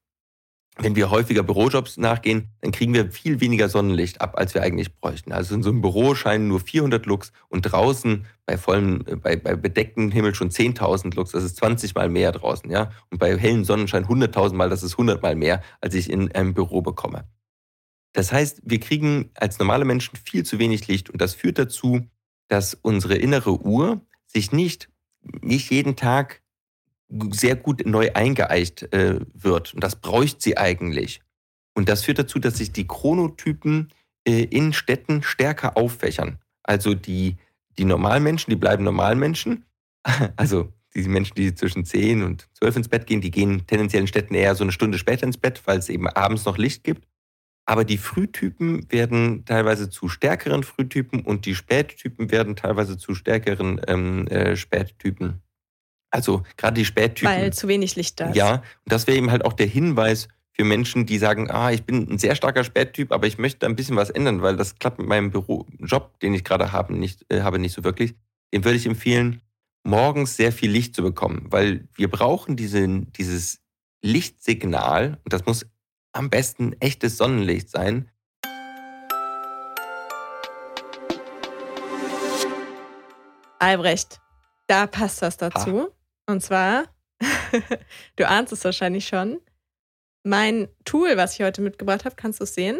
wenn 0.81 0.95
wir 0.95 1.09
häufiger 1.09 1.43
Bürojobs 1.43 1.97
nachgehen, 1.97 2.49
dann 2.61 2.71
kriegen 2.71 2.93
wir 2.93 3.11
viel 3.11 3.41
weniger 3.41 3.67
Sonnenlicht 3.67 4.21
ab, 4.21 4.37
als 4.37 4.53
wir 4.53 4.63
eigentlich 4.63 4.95
bräuchten. 4.95 5.33
Also 5.33 5.53
in 5.55 5.61
so 5.61 5.69
einem 5.69 5.81
Büro 5.81 6.15
scheinen 6.15 6.47
nur 6.47 6.61
400 6.61 7.05
Lux 7.05 7.33
und 7.49 7.63
draußen 7.63 8.25
bei 8.45 8.57
vollem, 8.57 9.03
bei, 9.21 9.35
bei 9.35 9.55
bedecktem 9.55 10.09
Himmel 10.09 10.35
schon 10.35 10.51
10.000 10.51 11.15
Lux. 11.15 11.31
Das 11.31 11.43
ist 11.43 11.57
20 11.57 11.95
mal 11.95 12.07
mehr 12.07 12.31
draußen, 12.31 12.71
ja. 12.71 12.91
Und 13.09 13.17
bei 13.17 13.37
hellen 13.37 13.65
Sonnenschein 13.65 14.05
100.000 14.05 14.53
mal, 14.53 14.69
das 14.69 14.83
ist 14.83 14.93
100 14.93 15.21
mal 15.21 15.35
mehr, 15.35 15.61
als 15.81 15.95
ich 15.95 16.09
in 16.09 16.31
einem 16.31 16.53
Büro 16.53 16.81
bekomme. 16.81 17.27
Das 18.13 18.31
heißt, 18.31 18.61
wir 18.63 18.79
kriegen 18.79 19.31
als 19.35 19.59
normale 19.59 19.85
Menschen 19.85 20.15
viel 20.15 20.43
zu 20.43 20.59
wenig 20.59 20.87
Licht 20.87 21.09
und 21.09 21.21
das 21.21 21.35
führt 21.35 21.59
dazu, 21.59 22.01
dass 22.47 22.73
unsere 22.73 23.15
innere 23.15 23.61
Uhr 23.61 24.01
sich 24.25 24.51
nicht, 24.51 24.89
nicht 25.41 25.69
jeden 25.71 25.95
Tag 25.95 26.41
sehr 27.31 27.55
gut 27.55 27.85
neu 27.85 28.11
eingeeicht 28.13 28.93
äh, 28.93 29.19
wird. 29.33 29.73
Und 29.73 29.83
das 29.83 29.95
bräuchte 29.95 30.41
sie 30.41 30.57
eigentlich. 30.57 31.21
Und 31.73 31.89
das 31.89 32.03
führt 32.03 32.19
dazu, 32.19 32.39
dass 32.39 32.57
sich 32.57 32.71
die 32.71 32.87
Chronotypen 32.87 33.89
äh, 34.27 34.43
in 34.43 34.73
Städten 34.73 35.23
stärker 35.23 35.77
auffächern. 35.77 36.39
Also 36.63 36.93
die, 36.93 37.37
die 37.77 37.85
Normalmenschen, 37.85 38.51
die 38.51 38.57
bleiben 38.57 38.83
Normalmenschen. 38.83 39.65
Also 40.37 40.71
die 40.95 41.07
Menschen, 41.07 41.35
die 41.35 41.53
zwischen 41.53 41.85
10 41.85 42.23
und 42.23 42.47
12 42.53 42.77
ins 42.77 42.87
Bett 42.87 43.05
gehen, 43.05 43.21
die 43.21 43.31
gehen 43.31 43.65
tendenziell 43.67 44.01
in 44.01 44.07
Städten 44.07 44.33
eher 44.33 44.55
so 44.55 44.63
eine 44.63 44.71
Stunde 44.71 44.97
später 44.97 45.25
ins 45.25 45.37
Bett, 45.37 45.61
weil 45.65 45.77
es 45.77 45.89
eben 45.89 46.07
abends 46.07 46.45
noch 46.45 46.57
Licht 46.57 46.83
gibt. 46.83 47.07
Aber 47.65 47.85
die 47.85 47.97
Frühtypen 47.97 48.91
werden 48.91 49.45
teilweise 49.45 49.89
zu 49.89 50.09
stärkeren 50.09 50.63
Frühtypen 50.63 51.21
und 51.21 51.45
die 51.45 51.53
Spättypen 51.53 52.31
werden 52.31 52.55
teilweise 52.55 52.97
zu 52.97 53.13
stärkeren 53.13 53.79
ähm, 53.87 54.25
äh, 54.27 54.55
Spättypen. 54.55 55.43
Also 56.11 56.43
gerade 56.57 56.75
die 56.75 56.85
Spättypen. 56.85 57.33
Weil 57.33 57.53
zu 57.53 57.67
wenig 57.67 57.95
Licht 57.95 58.19
da 58.19 58.29
ist. 58.29 58.35
Ja, 58.35 58.55
und 58.55 58.63
das 58.85 59.07
wäre 59.07 59.17
eben 59.17 59.31
halt 59.31 59.45
auch 59.45 59.53
der 59.53 59.67
Hinweis 59.67 60.27
für 60.53 60.63
Menschen, 60.65 61.05
die 61.05 61.17
sagen, 61.17 61.49
ah, 61.49 61.71
ich 61.71 61.85
bin 61.85 62.11
ein 62.11 62.17
sehr 62.17 62.35
starker 62.35 62.63
Spättyp, 62.63 63.11
aber 63.11 63.27
ich 63.27 63.37
möchte 63.37 63.65
ein 63.65 63.75
bisschen 63.75 63.95
was 63.95 64.09
ändern, 64.09 64.41
weil 64.41 64.57
das 64.57 64.75
klappt 64.75 64.99
mit 64.99 65.07
meinem 65.07 65.31
Büro, 65.31 65.65
Job, 65.79 66.19
den 66.19 66.33
ich 66.33 66.43
gerade 66.43 66.71
habe, 66.71 66.93
nicht, 66.93 67.25
äh, 67.31 67.41
habe, 67.41 67.59
nicht 67.59 67.73
so 67.73 67.83
wirklich. 67.83 68.15
Dem 68.53 68.65
würde 68.65 68.77
ich 68.77 68.85
empfehlen, 68.85 69.41
morgens 69.83 70.35
sehr 70.35 70.51
viel 70.51 70.69
Licht 70.71 70.95
zu 70.95 71.03
bekommen, 71.03 71.47
weil 71.49 71.87
wir 71.95 72.09
brauchen 72.09 72.57
diese, 72.57 72.85
dieses 72.87 73.61
Lichtsignal, 74.01 75.19
und 75.23 75.31
das 75.31 75.45
muss 75.45 75.65
am 76.11 76.29
besten 76.29 76.73
echtes 76.81 77.17
Sonnenlicht 77.17 77.69
sein. 77.69 78.09
Albrecht, 83.59 84.19
da 84.67 84.87
passt 84.87 85.21
was 85.21 85.37
dazu. 85.37 85.83
Ha. 85.83 85.98
Und 86.29 86.41
zwar, 86.41 86.85
du 88.15 88.27
ahnst 88.27 88.53
es 88.53 88.63
wahrscheinlich 88.63 89.07
schon, 89.07 89.41
mein 90.23 90.67
Tool, 90.85 91.17
was 91.17 91.33
ich 91.33 91.41
heute 91.41 91.61
mitgebracht 91.61 92.05
habe, 92.05 92.15
kannst 92.15 92.39
du 92.39 92.43
es 92.43 92.53
sehen? 92.53 92.79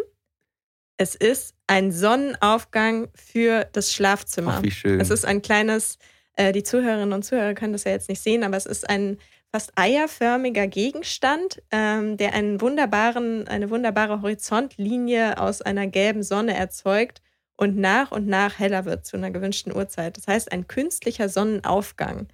Es 0.98 1.16
ist 1.16 1.56
ein 1.66 1.92
Sonnenaufgang 1.92 3.08
für 3.16 3.68
das 3.72 3.92
Schlafzimmer. 3.92 4.58
Ach, 4.58 4.64
wie 4.64 4.70
schön. 4.70 5.00
Es 5.00 5.10
ist 5.10 5.26
ein 5.26 5.42
kleines, 5.42 5.98
äh, 6.34 6.52
die 6.52 6.62
Zuhörerinnen 6.62 7.12
und 7.12 7.24
Zuhörer 7.24 7.56
können 7.56 7.74
das 7.74 7.86
ja 7.86 7.92
jetzt 7.92 8.08
nicht 8.08 8.22
sehen, 8.22 8.44
aber 8.44 8.56
es 8.56 8.68
ist 8.68 8.88
ein 8.88 9.18
fast 9.52 9.72
eierförmiger 9.76 10.68
Gegenstand, 10.68 11.64
ähm, 11.72 12.18
der 12.18 12.34
einen 12.34 12.62
wunderbaren, 12.62 13.48
eine 13.48 13.72
wunderbare 13.72 14.22
Horizontlinie 14.22 15.40
aus 15.40 15.64
einer 15.64 15.88
gelben 15.88 16.22
Sonne 16.22 16.56
erzeugt 16.56 17.24
und 17.58 17.78
nach 17.78 18.12
und 18.12 18.28
nach 18.28 18.60
heller 18.60 18.86
wird 18.86 19.08
zu 19.08 19.18
einer 19.18 19.32
gewünschten 19.32 19.76
Uhrzeit. 19.76 20.18
Das 20.18 20.28
heißt, 20.28 20.52
ein 20.52 20.68
künstlicher 20.68 21.30
Sonnenaufgang. 21.30 22.28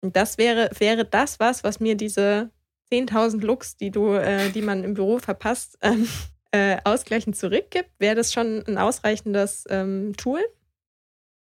Das 0.00 0.38
wäre, 0.38 0.70
wäre 0.78 1.04
das 1.04 1.40
was, 1.40 1.64
was 1.64 1.80
mir 1.80 1.96
diese 1.96 2.50
10.000 2.92 3.40
Looks, 3.40 3.76
die 3.76 3.90
du, 3.90 4.14
äh, 4.14 4.50
die 4.50 4.62
man 4.62 4.84
im 4.84 4.94
Büro 4.94 5.18
verpasst, 5.18 5.78
ähm, 5.82 6.08
äh, 6.52 6.78
ausgleichend 6.84 7.36
zurückgibt. 7.36 7.90
Wäre 7.98 8.14
das 8.14 8.32
schon 8.32 8.64
ein 8.66 8.78
ausreichendes 8.78 9.64
ähm, 9.68 10.14
Tool? 10.16 10.40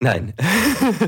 Nein, 0.03 0.33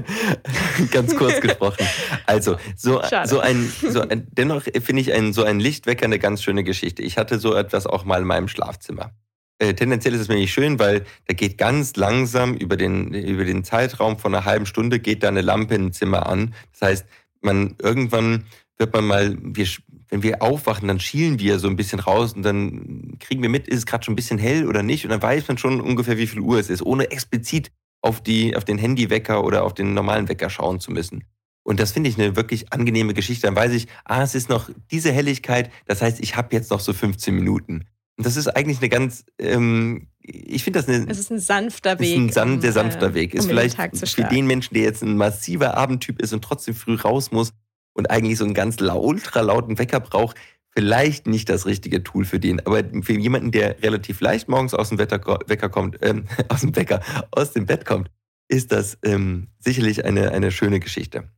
ganz 0.92 1.16
kurz 1.16 1.42
gesprochen. 1.42 1.84
Also 2.28 2.58
so, 2.76 3.02
so 3.26 3.40
ein, 3.40 3.74
so 3.90 4.02
ein, 4.02 4.28
dennoch 4.30 4.62
finde 4.62 5.02
ich 5.02 5.12
ein, 5.12 5.34
so 5.34 5.44
ein 5.44 5.60
Lichtwecker 5.60 6.06
eine 6.06 6.20
ganz 6.20 6.44
schöne 6.44 6.64
Geschichte. 6.64 7.02
Ich 7.02 7.18
hatte 7.18 7.40
so 7.40 7.56
etwas 7.56 7.88
auch 7.88 8.06
mal 8.06 8.22
in 8.22 8.28
meinem 8.28 8.48
Schlafzimmer. 8.48 9.12
Äh, 9.58 9.74
tendenziell 9.74 10.14
ist 10.14 10.22
es 10.22 10.28
mir 10.28 10.36
nicht 10.36 10.54
schön, 10.54 10.78
weil 10.78 11.06
da 11.26 11.34
geht 11.34 11.58
ganz 11.58 11.96
langsam 11.96 12.54
über 12.54 12.78
den, 12.78 13.16
über 13.16 13.46
den 13.46 13.64
Zeitraum 13.64 14.20
von 14.20 14.36
einer 14.36 14.46
halben 14.46 14.68
Stunde 14.68 15.00
geht 15.00 15.24
da 15.24 15.30
eine 15.30 15.42
Lampe 15.42 15.74
im 15.74 15.92
Zimmer 15.92 16.28
an. 16.28 16.54
Das 16.72 16.82
heißt, 16.88 17.06
man 17.44 17.76
irgendwann 17.82 18.46
wird 18.78 18.94
man 18.94 19.06
mal, 19.06 19.38
wir, 19.42 19.68
wenn 20.10 20.24
wir 20.24 20.42
aufwachen, 20.42 20.88
dann 20.88 21.00
schielen 21.00 21.40
wir 21.40 21.60
so 21.60 21.68
ein 21.68 21.76
bisschen 21.76 22.00
raus 22.00 22.34
und 22.34 22.44
dann 22.44 23.18
kriegen 23.20 23.42
wir 23.42 23.50
mit, 23.50 23.68
ist 23.68 23.80
es 23.80 23.86
gerade 23.86 24.04
schon 24.04 24.14
ein 24.14 24.16
bisschen 24.16 24.40
hell 24.40 24.68
oder 24.68 24.84
nicht 24.84 25.06
und 25.06 25.12
dann 25.12 25.22
weiß 25.22 25.48
man 25.48 25.58
schon 25.58 25.80
ungefähr, 25.80 26.18
wie 26.18 26.28
viel 26.28 26.40
Uhr 26.40 26.60
es 26.60 26.70
ist, 26.70 26.82
ohne 26.82 27.12
explizit 27.12 27.72
auf, 28.02 28.22
die, 28.22 28.56
auf 28.56 28.66
den 28.66 28.78
Handywecker 28.78 29.44
oder 29.44 29.64
auf 29.64 29.74
den 29.74 29.94
normalen 29.94 30.28
Wecker 30.28 30.50
schauen 30.50 30.80
zu 30.80 30.92
müssen. 30.92 31.24
Und 31.64 31.80
das 31.80 31.94
finde 31.94 32.10
ich 32.10 32.20
eine 32.20 32.36
wirklich 32.36 32.74
angenehme 32.74 33.14
Geschichte. 33.14 33.48
Dann 33.48 33.56
weiß 33.56 33.72
ich, 33.72 33.88
ah, 34.04 34.22
es 34.22 34.36
ist 34.36 34.50
noch 34.50 34.70
diese 34.92 35.14
Helligkeit, 35.14 35.72
das 35.86 36.02
heißt, 36.02 36.20
ich 36.20 36.36
habe 36.36 36.54
jetzt 36.54 36.72
noch 36.72 36.82
so 36.82 36.92
15 36.92 37.34
Minuten. 37.34 37.86
Und 38.18 38.28
das 38.28 38.38
ist 38.38 38.48
eigentlich 38.48 38.80
eine 38.80 38.90
ganz, 38.90 39.26
ähm, 39.40 40.08
ich 40.20 40.64
finde 40.64 40.80
das 40.80 40.88
eine. 40.88 41.10
Es 41.10 41.18
ist 41.18 41.32
ein 41.32 41.40
sanfter 41.40 42.00
Weg. 42.00 42.10
Ist 42.10 42.18
ein 42.18 42.32
san 42.32 42.62
sehr 42.62 42.72
sanfter 42.72 43.08
um, 43.08 43.14
Weg. 43.16 43.34
Ist 43.34 43.44
um 43.44 43.50
vielleicht 43.50 43.78
für 43.78 44.24
den 44.24 44.46
Menschen, 44.46 44.74
der 44.76 44.84
jetzt 44.84 45.02
ein 45.02 45.18
massiver 45.18 45.76
Abendtyp 45.76 46.22
ist 46.22 46.34
und 46.34 46.44
trotzdem 46.44 46.76
früh 46.76 46.96
raus 46.96 47.32
muss 47.32 47.54
und 47.94 48.10
eigentlich 48.12 48.38
so 48.38 48.46
einen 48.46 48.54
ganz 48.54 48.80
ultra 48.80 49.42
lauten 49.42 49.80
Wecker 49.80 50.00
braucht, 50.00 50.38
vielleicht 50.76 51.28
nicht 51.28 51.50
das 51.50 51.66
richtige 51.66 52.04
Tool 52.04 52.26
für 52.26 52.40
den. 52.40 52.66
Aber 52.66 52.84
für 53.02 53.14
jemanden, 53.14 53.52
der 53.52 53.82
relativ 53.82 54.22
leicht 54.22 54.48
morgens 54.48 54.74
aus 54.74 54.90
dem 54.90 54.98
Wetter, 54.98 55.20
Wecker 55.48 55.70
kommt, 55.70 55.98
ähm, 56.02 56.26
aus 56.50 56.62
dem 56.62 56.76
Wecker, 56.76 57.02
aus 57.32 57.52
dem 57.52 57.66
Bett 57.66 57.86
kommt, 57.86 58.10
ist 58.48 58.72
das 58.72 58.98
ähm, 59.04 59.48
sicherlich 59.60 60.06
eine, 60.06 60.32
eine 60.32 60.52
schöne 60.52 60.80
Geschichte. 60.80 61.30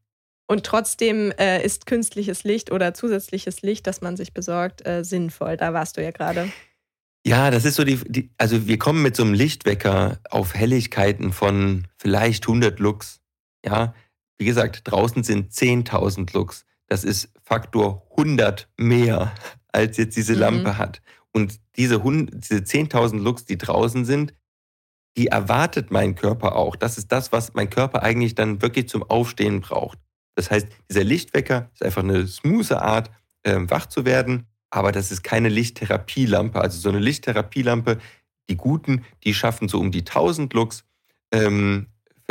Und 0.47 0.65
trotzdem 0.65 1.31
äh, 1.39 1.63
ist 1.63 1.85
künstliches 1.85 2.43
Licht 2.43 2.71
oder 2.71 2.93
zusätzliches 2.93 3.61
Licht, 3.61 3.87
das 3.87 4.01
man 4.01 4.15
sich 4.15 4.33
besorgt, 4.33 4.85
äh, 4.85 5.03
sinnvoll. 5.03 5.57
Da 5.57 5.73
warst 5.73 5.97
du 5.97 6.03
ja 6.03 6.11
gerade. 6.11 6.51
Ja, 7.25 7.49
das 7.49 7.65
ist 7.65 7.75
so 7.75 7.83
die, 7.83 7.97
die, 8.07 8.29
also 8.37 8.67
wir 8.67 8.77
kommen 8.77 9.01
mit 9.01 9.15
so 9.15 9.23
einem 9.23 9.33
Lichtwecker 9.33 10.19
auf 10.29 10.53
Helligkeiten 10.53 11.33
von 11.33 11.87
vielleicht 11.97 12.43
100 12.43 12.79
Lux. 12.79 13.21
Ja, 13.65 13.95
wie 14.37 14.45
gesagt, 14.45 14.81
draußen 14.83 15.23
sind 15.23 15.51
10.000 15.51 16.33
Lux. 16.33 16.65
Das 16.87 17.03
ist 17.03 17.31
Faktor 17.43 18.05
100 18.11 18.69
mehr, 18.77 19.33
als 19.71 19.97
jetzt 19.97 20.15
diese 20.15 20.33
mhm. 20.33 20.39
Lampe 20.39 20.77
hat. 20.77 21.01
Und 21.31 21.59
diese, 21.77 21.99
diese 21.99 22.57
10.000 22.57 23.19
Lux, 23.19 23.45
die 23.45 23.57
draußen 23.57 24.05
sind, 24.05 24.35
die 25.17 25.27
erwartet 25.27 25.89
mein 25.89 26.13
Körper 26.13 26.55
auch. 26.55 26.75
Das 26.75 26.99
ist 26.99 27.11
das, 27.11 27.31
was 27.31 27.53
mein 27.55 27.69
Körper 27.69 28.03
eigentlich 28.03 28.35
dann 28.35 28.61
wirklich 28.61 28.87
zum 28.87 29.01
Aufstehen 29.01 29.61
braucht. 29.61 29.97
Das 30.35 30.51
heißt, 30.51 30.67
dieser 30.89 31.03
Lichtwecker 31.03 31.69
ist 31.73 31.83
einfach 31.83 32.03
eine 32.03 32.27
smooth 32.27 32.71
Art, 32.73 33.09
äh, 33.43 33.57
wach 33.61 33.87
zu 33.87 34.05
werden, 34.05 34.47
aber 34.69 34.91
das 34.91 35.11
ist 35.11 35.23
keine 35.23 35.49
Lichttherapielampe. 35.49 36.59
Also 36.59 36.79
so 36.79 36.89
eine 36.89 36.99
Lichttherapielampe, 36.99 37.99
die 38.49 38.57
guten, 38.57 39.05
die 39.23 39.33
schaffen 39.33 39.67
so 39.67 39.79
um 39.79 39.91
die 39.91 40.03
1000 40.03 40.53
Lux, 40.53 40.83
ähm, 41.31 41.87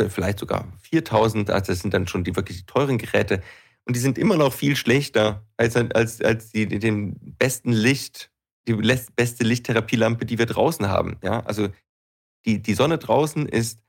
vielleicht 0.09 0.39
sogar 0.39 0.71
4000, 0.81 1.49
also 1.49 1.71
das 1.71 1.79
sind 1.79 1.93
dann 1.93 2.07
schon 2.07 2.23
die 2.23 2.35
wirklich 2.35 2.65
teuren 2.65 2.97
Geräte. 2.97 3.41
Und 3.85 3.95
die 3.95 3.99
sind 3.99 4.17
immer 4.17 4.35
noch 4.35 4.53
viel 4.53 4.75
schlechter 4.75 5.45
als, 5.57 5.75
als, 5.75 6.21
als 6.21 6.51
die, 6.51 6.67
die 6.67 6.79
den 6.79 7.35
besten 7.37 7.71
Licht, 7.71 8.31
die 8.67 8.73
beste 9.15 9.43
Lichttherapielampe, 9.43 10.25
die 10.25 10.39
wir 10.39 10.47
draußen 10.47 10.87
haben. 10.87 11.17
Ja, 11.23 11.41
also 11.41 11.69
die, 12.45 12.61
die 12.61 12.73
Sonne 12.73 12.97
draußen 12.97 13.47
ist 13.47 13.79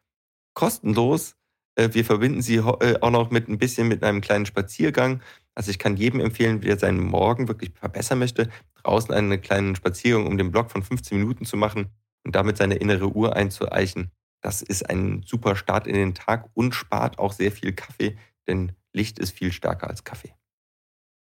kostenlos. 0.55 1.37
Äh, 1.77 1.91
wir 1.93 2.05
verbinden 2.05 2.43
sie 2.43 2.57
äh, 2.57 2.99
auch 3.01 3.11
noch 3.11 3.31
mit 3.31 3.49
ein 3.49 3.59
bisschen 3.59 3.87
mit 3.87 4.03
einem 4.03 4.21
kleinen 4.21 4.47
Spaziergang. 4.47 5.23
Also 5.55 5.71
ich 5.71 5.79
kann 5.79 5.97
jedem 5.97 6.21
empfehlen, 6.21 6.63
wer 6.63 6.79
seinen 6.79 7.01
Morgen 7.01 7.49
wirklich 7.49 7.71
verbessern 7.75 8.19
möchte, 8.19 8.51
draußen 8.83 9.15
einen 9.15 9.41
kleinen 9.41 9.77
Spaziergang 9.77 10.27
um 10.27 10.37
den 10.37 10.51
Block 10.51 10.71
von 10.71 10.83
15 10.83 11.19
Minuten 11.19 11.45
zu 11.45 11.57
machen 11.57 11.91
und 12.25 12.35
damit 12.35 12.57
seine 12.57 12.75
innere 12.75 13.15
Uhr 13.15 13.37
einzueichen. 13.37 14.11
Das 14.43 14.63
ist 14.63 14.89
ein 14.89 15.23
super 15.25 15.57
Start 15.57 15.87
in 15.87 15.95
den 15.95 16.15
Tag 16.15 16.51
und 16.55 16.75
spart 16.75 17.19
auch 17.19 17.33
sehr 17.33 17.53
viel 17.53 17.73
Kaffee, 17.73 18.17
denn 18.47 18.73
Licht 18.93 19.19
ist 19.19 19.37
viel 19.37 19.53
stärker 19.53 19.89
als 19.89 20.05
Kaffee. 20.05 20.35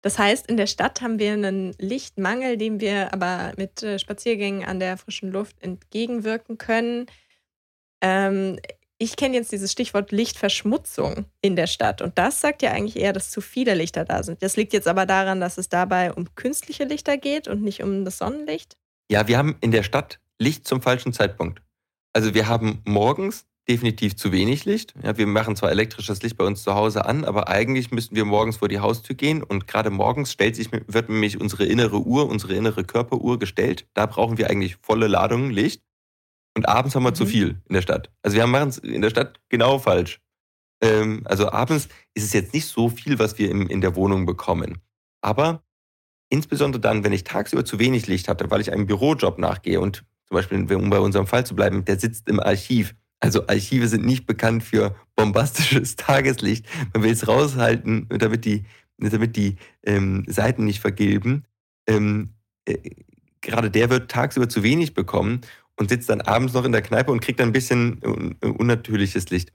Das 0.01 0.17
heißt, 0.17 0.47
in 0.47 0.57
der 0.57 0.65
Stadt 0.65 1.01
haben 1.01 1.19
wir 1.19 1.33
einen 1.33 1.75
Lichtmangel, 1.77 2.57
dem 2.57 2.79
wir 2.79 3.13
aber 3.13 3.53
mit 3.57 3.83
äh, 3.83 3.99
Spaziergängen 3.99 4.65
an 4.65 4.79
der 4.79 4.97
frischen 4.97 5.31
Luft 5.31 5.61
entgegenwirken 5.61 6.57
können. 6.57 7.05
Ähm, 8.01 8.59
ich 9.01 9.15
kenne 9.15 9.35
jetzt 9.35 9.51
dieses 9.51 9.71
Stichwort 9.71 10.11
Lichtverschmutzung 10.11 11.25
in 11.41 11.55
der 11.55 11.65
Stadt 11.65 12.03
und 12.03 12.19
das 12.19 12.39
sagt 12.39 12.61
ja 12.61 12.71
eigentlich 12.71 12.97
eher, 12.97 13.13
dass 13.13 13.31
zu 13.31 13.41
viele 13.41 13.73
Lichter 13.73 14.05
da 14.05 14.21
sind. 14.21 14.43
Das 14.43 14.57
liegt 14.57 14.73
jetzt 14.73 14.87
aber 14.87 15.07
daran, 15.07 15.41
dass 15.41 15.57
es 15.57 15.69
dabei 15.69 16.13
um 16.13 16.35
künstliche 16.35 16.83
Lichter 16.83 17.17
geht 17.17 17.47
und 17.47 17.63
nicht 17.63 17.81
um 17.81 18.05
das 18.05 18.19
Sonnenlicht. 18.19 18.77
Ja, 19.09 19.27
wir 19.27 19.39
haben 19.39 19.57
in 19.59 19.71
der 19.71 19.81
Stadt 19.81 20.19
Licht 20.37 20.67
zum 20.67 20.83
falschen 20.83 21.13
Zeitpunkt. 21.13 21.63
Also 22.13 22.35
wir 22.35 22.47
haben 22.47 22.83
morgens 22.85 23.47
definitiv 23.67 24.15
zu 24.15 24.31
wenig 24.31 24.65
Licht. 24.65 24.93
Ja, 25.01 25.17
wir 25.17 25.25
machen 25.25 25.55
zwar 25.55 25.71
elektrisches 25.71 26.21
Licht 26.21 26.37
bei 26.37 26.45
uns 26.45 26.61
zu 26.61 26.75
Hause 26.75 27.05
an, 27.05 27.25
aber 27.25 27.47
eigentlich 27.47 27.89
müssten 27.89 28.15
wir 28.15 28.25
morgens 28.25 28.57
vor 28.57 28.67
die 28.67 28.81
Haustür 28.81 29.15
gehen 29.15 29.41
und 29.41 29.65
gerade 29.65 29.89
morgens 29.89 30.31
stellt 30.31 30.55
sich, 30.55 30.71
wird 30.71 31.09
nämlich 31.09 31.41
unsere 31.41 31.65
innere 31.65 32.01
Uhr, 32.01 32.29
unsere 32.29 32.53
innere 32.53 32.83
Körperuhr 32.83 33.39
gestellt. 33.39 33.87
Da 33.95 34.05
brauchen 34.05 34.37
wir 34.37 34.51
eigentlich 34.51 34.77
volle 34.83 35.07
Ladungen 35.07 35.49
Licht. 35.49 35.81
Und 36.55 36.67
abends 36.67 36.95
haben 36.95 37.03
wir 37.03 37.11
mhm. 37.11 37.15
zu 37.15 37.25
viel 37.25 37.61
in 37.67 37.73
der 37.73 37.81
Stadt. 37.81 38.11
Also 38.23 38.37
wir 38.37 38.47
machen 38.47 38.69
es 38.69 38.77
in 38.77 39.01
der 39.01 39.09
Stadt 39.09 39.39
genau 39.49 39.79
falsch. 39.79 40.19
Ähm, 40.81 41.21
also 41.25 41.51
abends 41.51 41.87
ist 42.13 42.25
es 42.25 42.33
jetzt 42.33 42.53
nicht 42.53 42.65
so 42.65 42.89
viel, 42.89 43.19
was 43.19 43.37
wir 43.37 43.49
in, 43.49 43.67
in 43.67 43.81
der 43.81 43.95
Wohnung 43.95 44.25
bekommen. 44.25 44.79
Aber 45.21 45.63
insbesondere 46.29 46.81
dann, 46.81 47.03
wenn 47.03 47.13
ich 47.13 47.23
tagsüber 47.23 47.63
zu 47.63 47.79
wenig 47.79 48.07
Licht 48.07 48.27
hatte, 48.27 48.49
weil 48.49 48.61
ich 48.61 48.71
einem 48.71 48.87
Bürojob 48.87 49.37
nachgehe 49.37 49.79
und 49.79 50.03
zum 50.27 50.35
Beispiel, 50.35 50.75
um 50.75 50.89
bei 50.89 50.99
unserem 50.99 51.27
Fall 51.27 51.45
zu 51.45 51.55
bleiben, 51.55 51.85
der 51.85 51.99
sitzt 51.99 52.29
im 52.29 52.39
Archiv. 52.39 52.95
Also 53.19 53.47
Archive 53.47 53.87
sind 53.87 54.05
nicht 54.05 54.25
bekannt 54.25 54.63
für 54.63 54.95
bombastisches 55.15 55.95
Tageslicht. 55.97 56.65
Man 56.93 57.03
will 57.03 57.11
es 57.11 57.27
raushalten, 57.27 58.07
damit 58.09 58.45
die, 58.45 58.65
damit 58.97 59.35
die 59.35 59.57
ähm, 59.83 60.25
Seiten 60.27 60.63
nicht 60.63 60.79
vergilben. 60.79 61.45
Ähm, 61.85 62.33
äh, 62.65 62.77
gerade 63.41 63.69
der 63.69 63.89
wird 63.89 64.09
tagsüber 64.09 64.47
zu 64.47 64.63
wenig 64.63 64.93
bekommen 64.93 65.41
und 65.81 65.89
sitzt 65.89 66.09
dann 66.09 66.21
abends 66.21 66.53
noch 66.53 66.63
in 66.63 66.71
der 66.71 66.83
Kneipe 66.83 67.11
und 67.11 67.21
kriegt 67.21 67.39
dann 67.39 67.49
ein 67.49 67.53
bisschen 67.53 67.99
un 68.05 68.35
unnatürliches 68.39 69.31
Licht. 69.31 69.51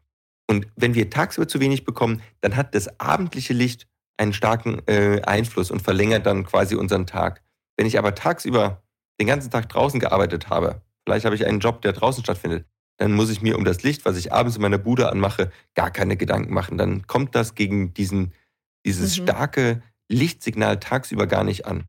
Und 0.48 0.66
wenn 0.74 0.94
wir 0.94 1.08
tagsüber 1.08 1.46
zu 1.46 1.60
wenig 1.60 1.84
bekommen, 1.84 2.20
dann 2.40 2.56
hat 2.56 2.74
das 2.74 2.98
abendliche 2.98 3.52
Licht 3.52 3.86
einen 4.16 4.32
starken 4.32 4.82
äh, 4.88 5.22
Einfluss 5.22 5.70
und 5.70 5.82
verlängert 5.82 6.26
dann 6.26 6.44
quasi 6.44 6.74
unseren 6.74 7.06
Tag. 7.06 7.42
Wenn 7.76 7.86
ich 7.86 7.96
aber 7.96 8.16
tagsüber 8.16 8.82
den 9.20 9.28
ganzen 9.28 9.52
Tag 9.52 9.68
draußen 9.68 10.00
gearbeitet 10.00 10.50
habe, 10.50 10.82
vielleicht 11.04 11.24
habe 11.26 11.36
ich 11.36 11.46
einen 11.46 11.60
Job, 11.60 11.80
der 11.82 11.92
draußen 11.92 12.24
stattfindet, 12.24 12.66
dann 12.96 13.12
muss 13.12 13.30
ich 13.30 13.40
mir 13.40 13.56
um 13.56 13.64
das 13.64 13.84
Licht, 13.84 14.04
was 14.04 14.16
ich 14.16 14.32
abends 14.32 14.56
in 14.56 14.62
meiner 14.62 14.78
Bude 14.78 15.08
anmache, 15.08 15.52
gar 15.76 15.92
keine 15.92 16.16
Gedanken 16.16 16.52
machen. 16.52 16.76
Dann 16.76 17.06
kommt 17.06 17.36
das 17.36 17.54
gegen 17.54 17.94
diesen, 17.94 18.32
dieses 18.84 19.16
mhm. 19.16 19.22
starke 19.22 19.82
Lichtsignal 20.08 20.80
tagsüber 20.80 21.28
gar 21.28 21.44
nicht 21.44 21.66
an. 21.66 21.84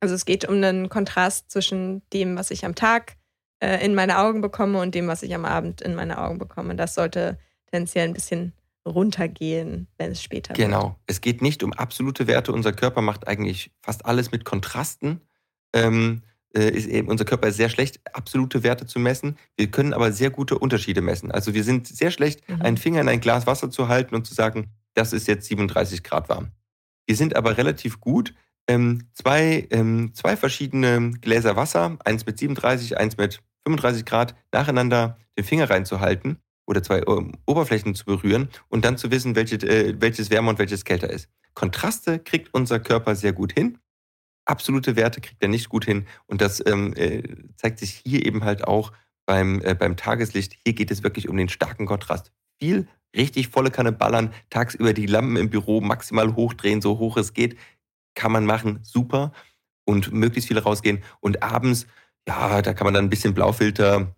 Also 0.00 0.14
es 0.14 0.24
geht 0.24 0.48
um 0.48 0.54
einen 0.54 0.88
Kontrast 0.88 1.50
zwischen 1.50 2.00
dem, 2.14 2.36
was 2.36 2.50
ich 2.50 2.64
am 2.64 2.74
Tag 2.74 3.17
äh, 3.60 3.84
in 3.84 3.94
meine 3.94 4.18
Augen 4.18 4.40
bekomme 4.40 4.80
und 4.80 4.94
dem, 4.94 5.08
was 5.08 5.22
ich 5.22 5.34
am 5.34 5.44
Abend 5.44 5.80
in 5.80 5.94
meine 5.94 6.18
Augen 6.18 6.38
bekomme. 6.38 6.76
Das 6.76 6.94
sollte 6.94 7.38
tendenziell 7.70 8.08
ein 8.08 8.14
bisschen 8.14 8.52
runtergehen, 8.86 9.88
wenn 9.98 10.12
es 10.12 10.22
später 10.22 10.54
genau. 10.54 10.68
wird. 10.68 10.82
Genau. 10.82 11.00
Es 11.06 11.20
geht 11.20 11.42
nicht 11.42 11.62
um 11.62 11.72
absolute 11.72 12.26
Werte. 12.26 12.52
Unser 12.52 12.72
Körper 12.72 13.02
macht 13.02 13.28
eigentlich 13.28 13.70
fast 13.80 14.06
alles 14.06 14.32
mit 14.32 14.44
Kontrasten. 14.44 15.20
Ähm, 15.74 16.22
äh, 16.54 16.70
ist 16.70 16.86
eben, 16.86 17.08
unser 17.08 17.24
Körper 17.24 17.48
ist 17.48 17.56
sehr 17.56 17.68
schlecht, 17.68 18.00
absolute 18.14 18.62
Werte 18.62 18.86
zu 18.86 18.98
messen. 18.98 19.36
Wir 19.56 19.70
können 19.70 19.92
aber 19.92 20.12
sehr 20.12 20.30
gute 20.30 20.58
Unterschiede 20.58 21.02
messen. 21.02 21.30
Also 21.30 21.52
wir 21.52 21.62
sind 21.62 21.86
sehr 21.86 22.10
schlecht, 22.10 22.48
mhm. 22.48 22.62
einen 22.62 22.76
Finger 22.78 23.02
in 23.02 23.08
ein 23.08 23.20
Glas 23.20 23.46
Wasser 23.46 23.70
zu 23.70 23.88
halten 23.88 24.14
und 24.14 24.26
zu 24.26 24.34
sagen, 24.34 24.70
das 24.94 25.12
ist 25.12 25.28
jetzt 25.28 25.46
37 25.46 26.02
Grad 26.02 26.28
warm. 26.28 26.52
Wir 27.06 27.16
sind 27.16 27.36
aber 27.36 27.56
relativ 27.58 28.00
gut, 28.00 28.34
ähm, 28.66 29.08
zwei, 29.12 29.66
ähm, 29.70 30.12
zwei 30.14 30.36
verschiedene 30.36 31.12
Gläser 31.20 31.56
Wasser, 31.56 31.98
eins 32.04 32.26
mit 32.26 32.38
37, 32.38 32.98
eins 32.98 33.16
mit 33.16 33.40
35 33.68 34.04
Grad, 34.04 34.34
nacheinander 34.52 35.18
den 35.36 35.44
Finger 35.44 35.70
reinzuhalten 35.70 36.38
oder 36.66 36.82
zwei 36.82 37.02
ähm, 37.06 37.32
Oberflächen 37.46 37.94
zu 37.94 38.04
berühren 38.04 38.48
und 38.68 38.84
dann 38.84 38.98
zu 38.98 39.10
wissen, 39.10 39.36
welche, 39.36 39.56
äh, 39.56 39.94
welches 40.00 40.30
wärmer 40.30 40.50
und 40.50 40.58
welches 40.58 40.84
kälter 40.84 41.10
ist. 41.10 41.28
Kontraste 41.54 42.18
kriegt 42.18 42.52
unser 42.52 42.80
Körper 42.80 43.14
sehr 43.14 43.32
gut 43.32 43.52
hin 43.52 43.78
absolute 44.48 44.96
Werte 44.96 45.20
kriegt 45.20 45.42
er 45.42 45.48
nicht 45.48 45.68
gut 45.68 45.84
hin. 45.84 46.06
Und 46.26 46.40
das 46.40 46.64
ähm, 46.66 46.94
äh, 46.96 47.22
zeigt 47.56 47.78
sich 47.78 48.02
hier 48.04 48.24
eben 48.26 48.44
halt 48.44 48.64
auch 48.64 48.92
beim, 49.26 49.60
äh, 49.62 49.74
beim 49.74 49.96
Tageslicht. 49.96 50.56
Hier 50.64 50.72
geht 50.72 50.90
es 50.90 51.02
wirklich 51.02 51.28
um 51.28 51.36
den 51.36 51.48
starken 51.48 51.86
Kontrast. 51.86 52.32
viel 52.60 52.88
richtig 53.16 53.48
volle 53.48 53.70
Kanne 53.70 53.92
ballern, 53.92 54.34
tagsüber 54.50 54.92
die 54.92 55.06
Lampen 55.06 55.36
im 55.36 55.48
Büro 55.48 55.80
maximal 55.80 56.34
hochdrehen, 56.36 56.82
so 56.82 56.98
hoch 56.98 57.16
es 57.16 57.32
geht, 57.32 57.56
kann 58.14 58.32
man 58.32 58.44
machen, 58.44 58.80
super. 58.82 59.32
Und 59.86 60.12
möglichst 60.12 60.48
viel 60.48 60.58
rausgehen. 60.58 61.02
Und 61.20 61.42
abends, 61.42 61.86
ja, 62.26 62.62
da 62.62 62.74
kann 62.74 62.84
man 62.84 62.94
dann 62.94 63.06
ein 63.06 63.10
bisschen 63.10 63.34
Blaufilter 63.34 64.14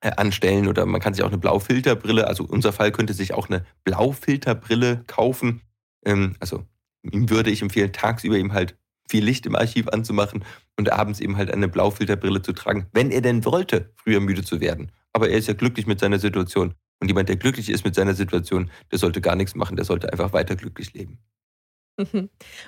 äh, 0.00 0.10
anstellen 0.16 0.68
oder 0.68 0.86
man 0.86 1.00
kann 1.00 1.14
sich 1.14 1.22
auch 1.22 1.28
eine 1.28 1.38
Blaufilterbrille, 1.38 2.26
also 2.26 2.44
unser 2.44 2.72
Fall 2.72 2.92
könnte 2.92 3.14
sich 3.14 3.34
auch 3.34 3.48
eine 3.48 3.64
Blaufilterbrille 3.84 5.04
kaufen. 5.06 5.62
Ähm, 6.04 6.34
also 6.40 6.64
ihm 7.02 7.30
würde 7.30 7.50
ich 7.50 7.62
empfehlen, 7.62 7.92
tagsüber 7.92 8.36
ihm 8.36 8.52
halt 8.52 8.76
viel 9.08 9.24
Licht 9.24 9.46
im 9.46 9.56
Archiv 9.56 9.88
anzumachen 9.88 10.44
und 10.76 10.90
abends 10.90 11.20
eben 11.20 11.36
halt 11.36 11.50
eine 11.50 11.68
Blaufilterbrille 11.68 12.42
zu 12.42 12.52
tragen, 12.52 12.86
wenn 12.92 13.10
er 13.10 13.20
denn 13.20 13.44
wollte, 13.44 13.92
früher 13.96 14.20
müde 14.20 14.42
zu 14.42 14.60
werden. 14.60 14.90
Aber 15.12 15.28
er 15.28 15.38
ist 15.38 15.48
ja 15.48 15.54
glücklich 15.54 15.86
mit 15.86 16.00
seiner 16.00 16.18
Situation. 16.18 16.74
Und 17.00 17.08
jemand, 17.08 17.28
der 17.28 17.36
glücklich 17.36 17.68
ist 17.68 17.84
mit 17.84 17.94
seiner 17.94 18.14
Situation, 18.14 18.70
der 18.90 18.98
sollte 18.98 19.20
gar 19.20 19.36
nichts 19.36 19.54
machen, 19.54 19.76
der 19.76 19.84
sollte 19.84 20.10
einfach 20.12 20.32
weiter 20.32 20.56
glücklich 20.56 20.94
leben. 20.94 21.18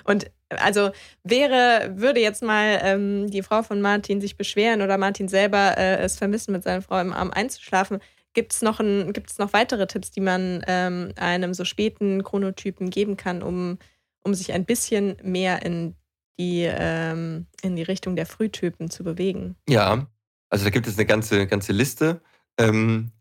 Und 0.03 0.31
also 0.49 0.91
wäre, 1.23 1.93
würde 1.95 2.19
jetzt 2.19 2.43
mal 2.43 2.79
ähm, 2.81 3.29
die 3.29 3.43
Frau 3.43 3.63
von 3.63 3.81
Martin 3.81 4.21
sich 4.21 4.37
beschweren 4.37 4.81
oder 4.81 4.97
Martin 4.97 5.27
selber 5.27 5.77
äh, 5.77 5.97
es 5.97 6.17
vermissen, 6.17 6.51
mit 6.51 6.63
seiner 6.63 6.81
Frau 6.81 6.99
im 6.99 7.13
Arm 7.13 7.31
einzuschlafen, 7.31 7.99
gibt 8.33 8.53
es 8.53 8.61
noch, 8.61 8.79
noch 8.79 9.53
weitere 9.53 9.87
Tipps, 9.87 10.11
die 10.11 10.21
man 10.21 10.63
ähm, 10.67 11.11
einem 11.15 11.53
so 11.53 11.65
späten 11.65 12.23
Chronotypen 12.23 12.89
geben 12.89 13.17
kann, 13.17 13.41
um, 13.41 13.79
um 14.23 14.33
sich 14.33 14.53
ein 14.53 14.65
bisschen 14.65 15.17
mehr 15.23 15.65
in 15.65 15.95
die, 16.37 16.69
ähm, 16.69 17.47
in 17.61 17.75
die 17.75 17.83
Richtung 17.83 18.15
der 18.15 18.25
Frühtypen 18.25 18.91
zu 18.91 19.03
bewegen? 19.03 19.55
Ja, 19.67 20.07
also 20.49 20.65
da 20.65 20.69
gibt 20.69 20.85
es 20.85 20.97
eine 20.97 21.05
ganze, 21.05 21.47
ganze 21.47 21.71
Liste. 21.71 22.21
Ähm, 22.59 23.11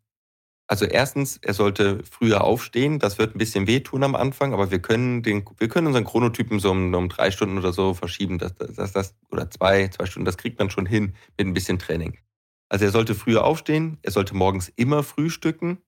also 0.66 0.86
erstens, 0.86 1.38
er 1.42 1.52
sollte 1.52 2.02
früher 2.04 2.42
aufstehen. 2.42 2.98
Das 2.98 3.18
wird 3.18 3.34
ein 3.34 3.38
bisschen 3.38 3.66
wehtun 3.66 4.02
am 4.02 4.14
Anfang, 4.14 4.54
aber 4.54 4.70
wir 4.70 4.80
können, 4.80 5.22
den, 5.22 5.44
wir 5.58 5.68
können 5.68 5.86
unseren 5.86 6.04
Chronotypen 6.04 6.58
so 6.58 6.70
um, 6.70 6.94
um 6.94 7.08
drei 7.08 7.30
Stunden 7.30 7.58
oder 7.58 7.72
so 7.72 7.92
verschieben. 7.92 8.38
Das, 8.38 8.54
das, 8.56 8.92
das, 8.92 9.14
oder 9.30 9.50
zwei, 9.50 9.88
zwei 9.88 10.06
Stunden, 10.06 10.24
das 10.24 10.38
kriegt 10.38 10.58
man 10.58 10.70
schon 10.70 10.86
hin 10.86 11.14
mit 11.36 11.46
ein 11.46 11.52
bisschen 11.52 11.78
Training. 11.78 12.18
Also 12.70 12.86
er 12.86 12.90
sollte 12.92 13.14
früher 13.14 13.44
aufstehen, 13.44 13.98
er 14.02 14.10
sollte 14.10 14.34
morgens 14.34 14.72
immer 14.74 15.02
frühstücken, 15.02 15.78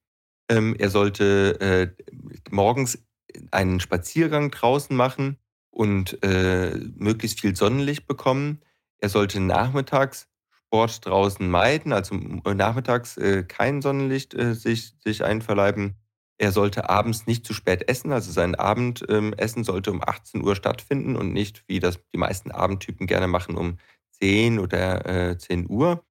ähm, 0.49 0.75
er 0.77 0.89
sollte 0.89 1.59
äh, 1.59 2.03
morgens 2.51 3.03
einen 3.51 3.79
Spaziergang 3.79 4.51
draußen 4.51 4.95
machen 4.95 5.37
und 5.71 6.23
äh, 6.23 6.75
möglichst 6.95 7.41
viel 7.41 7.55
Sonnenlicht 7.55 8.07
bekommen. 8.07 8.61
Er 8.99 9.09
sollte 9.09 9.39
nachmittags 9.39 10.27
Sport 10.67 11.05
draußen 11.05 11.49
meiden, 11.49 11.93
also 11.93 12.15
nachmittags 12.15 13.17
äh, 13.17 13.43
kein 13.43 13.81
Sonnenlicht 13.81 14.33
äh, 14.33 14.53
sich, 14.53 14.93
sich 15.03 15.23
einverleiben. 15.23 15.95
Er 16.37 16.51
sollte 16.51 16.89
abends 16.89 17.25
nicht 17.25 17.45
zu 17.45 17.53
spät 17.53 17.89
essen, 17.89 18.11
also 18.11 18.31
sein 18.31 18.53
Abendessen 18.53 19.59
ähm, 19.59 19.63
sollte 19.63 19.91
um 19.91 20.03
18 20.03 20.43
Uhr 20.43 20.55
stattfinden 20.55 21.15
und 21.15 21.33
nicht, 21.33 21.63
wie 21.67 21.79
das 21.79 21.99
die 22.13 22.19
meisten 22.19 22.51
Abendtypen 22.51 23.07
gerne 23.07 23.27
machen, 23.27 23.55
um 23.57 23.77
10 24.19 24.59
oder 24.59 25.05
äh, 25.31 25.37
10 25.37 25.69
Uhr. 25.69 26.03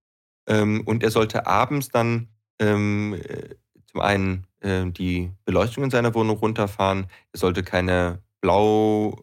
Ähm, 0.49 0.83
und 0.87 1.03
er 1.03 1.11
sollte 1.11 1.47
abends 1.47 1.91
dann 1.91 2.29
ähm, 2.59 3.15
äh, 3.15 3.57
zum 3.87 4.01
einen 4.01 4.47
äh, 4.61 4.87
die 4.87 5.31
Beleuchtung 5.45 5.85
in 5.85 5.91
seiner 5.91 6.15
Wohnung 6.15 6.39
runterfahren. 6.39 7.07
Er 7.33 7.39
sollte 7.39 7.63
keine 7.63 8.23
blau, 8.41 9.21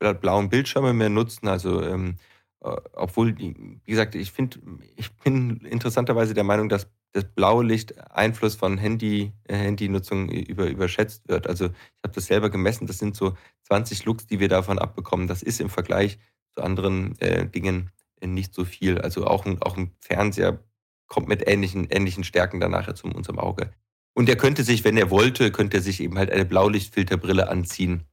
äh, 0.00 0.14
blauen 0.14 0.48
Bildschirme 0.48 0.92
mehr 0.92 1.08
nutzen, 1.10 1.46
also 1.46 1.82
ähm, 1.82 2.16
äh, 2.16 2.31
obwohl, 2.62 3.36
wie 3.38 3.80
gesagt, 3.84 4.14
ich 4.14 4.30
finde, 4.30 4.60
ich 4.96 5.12
bin 5.18 5.58
interessanterweise 5.60 6.32
der 6.32 6.44
Meinung, 6.44 6.68
dass 6.68 6.88
das 7.12 7.24
Blaulicht 7.24 7.98
Einfluss 8.10 8.54
von 8.54 8.78
Handy, 8.78 9.32
äh, 9.44 9.56
Handynutzung 9.56 10.30
über, 10.30 10.68
überschätzt 10.68 11.28
wird. 11.28 11.46
Also 11.46 11.66
ich 11.66 12.02
habe 12.04 12.14
das 12.14 12.26
selber 12.26 12.50
gemessen, 12.50 12.86
das 12.86 12.98
sind 12.98 13.16
so 13.16 13.36
20 13.64 14.04
Lux, 14.04 14.26
die 14.26 14.40
wir 14.40 14.48
davon 14.48 14.78
abbekommen. 14.78 15.26
Das 15.26 15.42
ist 15.42 15.60
im 15.60 15.68
Vergleich 15.68 16.18
zu 16.54 16.62
anderen 16.62 17.18
äh, 17.18 17.46
Dingen 17.48 17.90
nicht 18.24 18.54
so 18.54 18.64
viel. 18.64 18.98
Also 18.98 19.26
auch 19.26 19.44
auch 19.60 19.76
ein 19.76 19.92
Fernseher 20.00 20.62
kommt 21.06 21.28
mit 21.28 21.46
ähnlichen, 21.46 21.88
ähnlichen 21.90 22.24
Stärken 22.24 22.60
danach 22.60 22.92
zu 22.94 23.08
unserem 23.08 23.38
Auge. 23.38 23.72
Und 24.14 24.28
er 24.28 24.36
könnte 24.36 24.62
sich, 24.62 24.84
wenn 24.84 24.96
er 24.96 25.10
wollte, 25.10 25.50
könnte 25.50 25.78
er 25.78 25.82
sich 25.82 26.00
eben 26.00 26.16
halt 26.16 26.30
eine 26.30 26.44
Blaulichtfilterbrille 26.44 27.48
anziehen. 27.48 28.04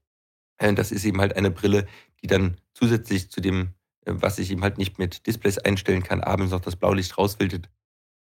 Äh, 0.58 0.74
das 0.74 0.92
ist 0.92 1.06
eben 1.06 1.22
halt 1.22 1.36
eine 1.36 1.52
Brille, 1.52 1.88
die 2.22 2.28
dann 2.28 2.58
zusätzlich 2.74 3.30
zu 3.30 3.42
dem 3.42 3.76
was 4.12 4.40
ich 4.40 4.52
ihm 4.52 4.64
halt 4.64 4.78
nicht 4.78 5.00
mit 5.00 5.28
Displays 5.28 5.58
einstellen 5.58 6.04
kann, 6.04 6.22
abends 6.22 6.52
noch 6.52 6.62
das 6.62 6.76
Blaulicht 6.76 7.18
rausfiltert. 7.18 7.70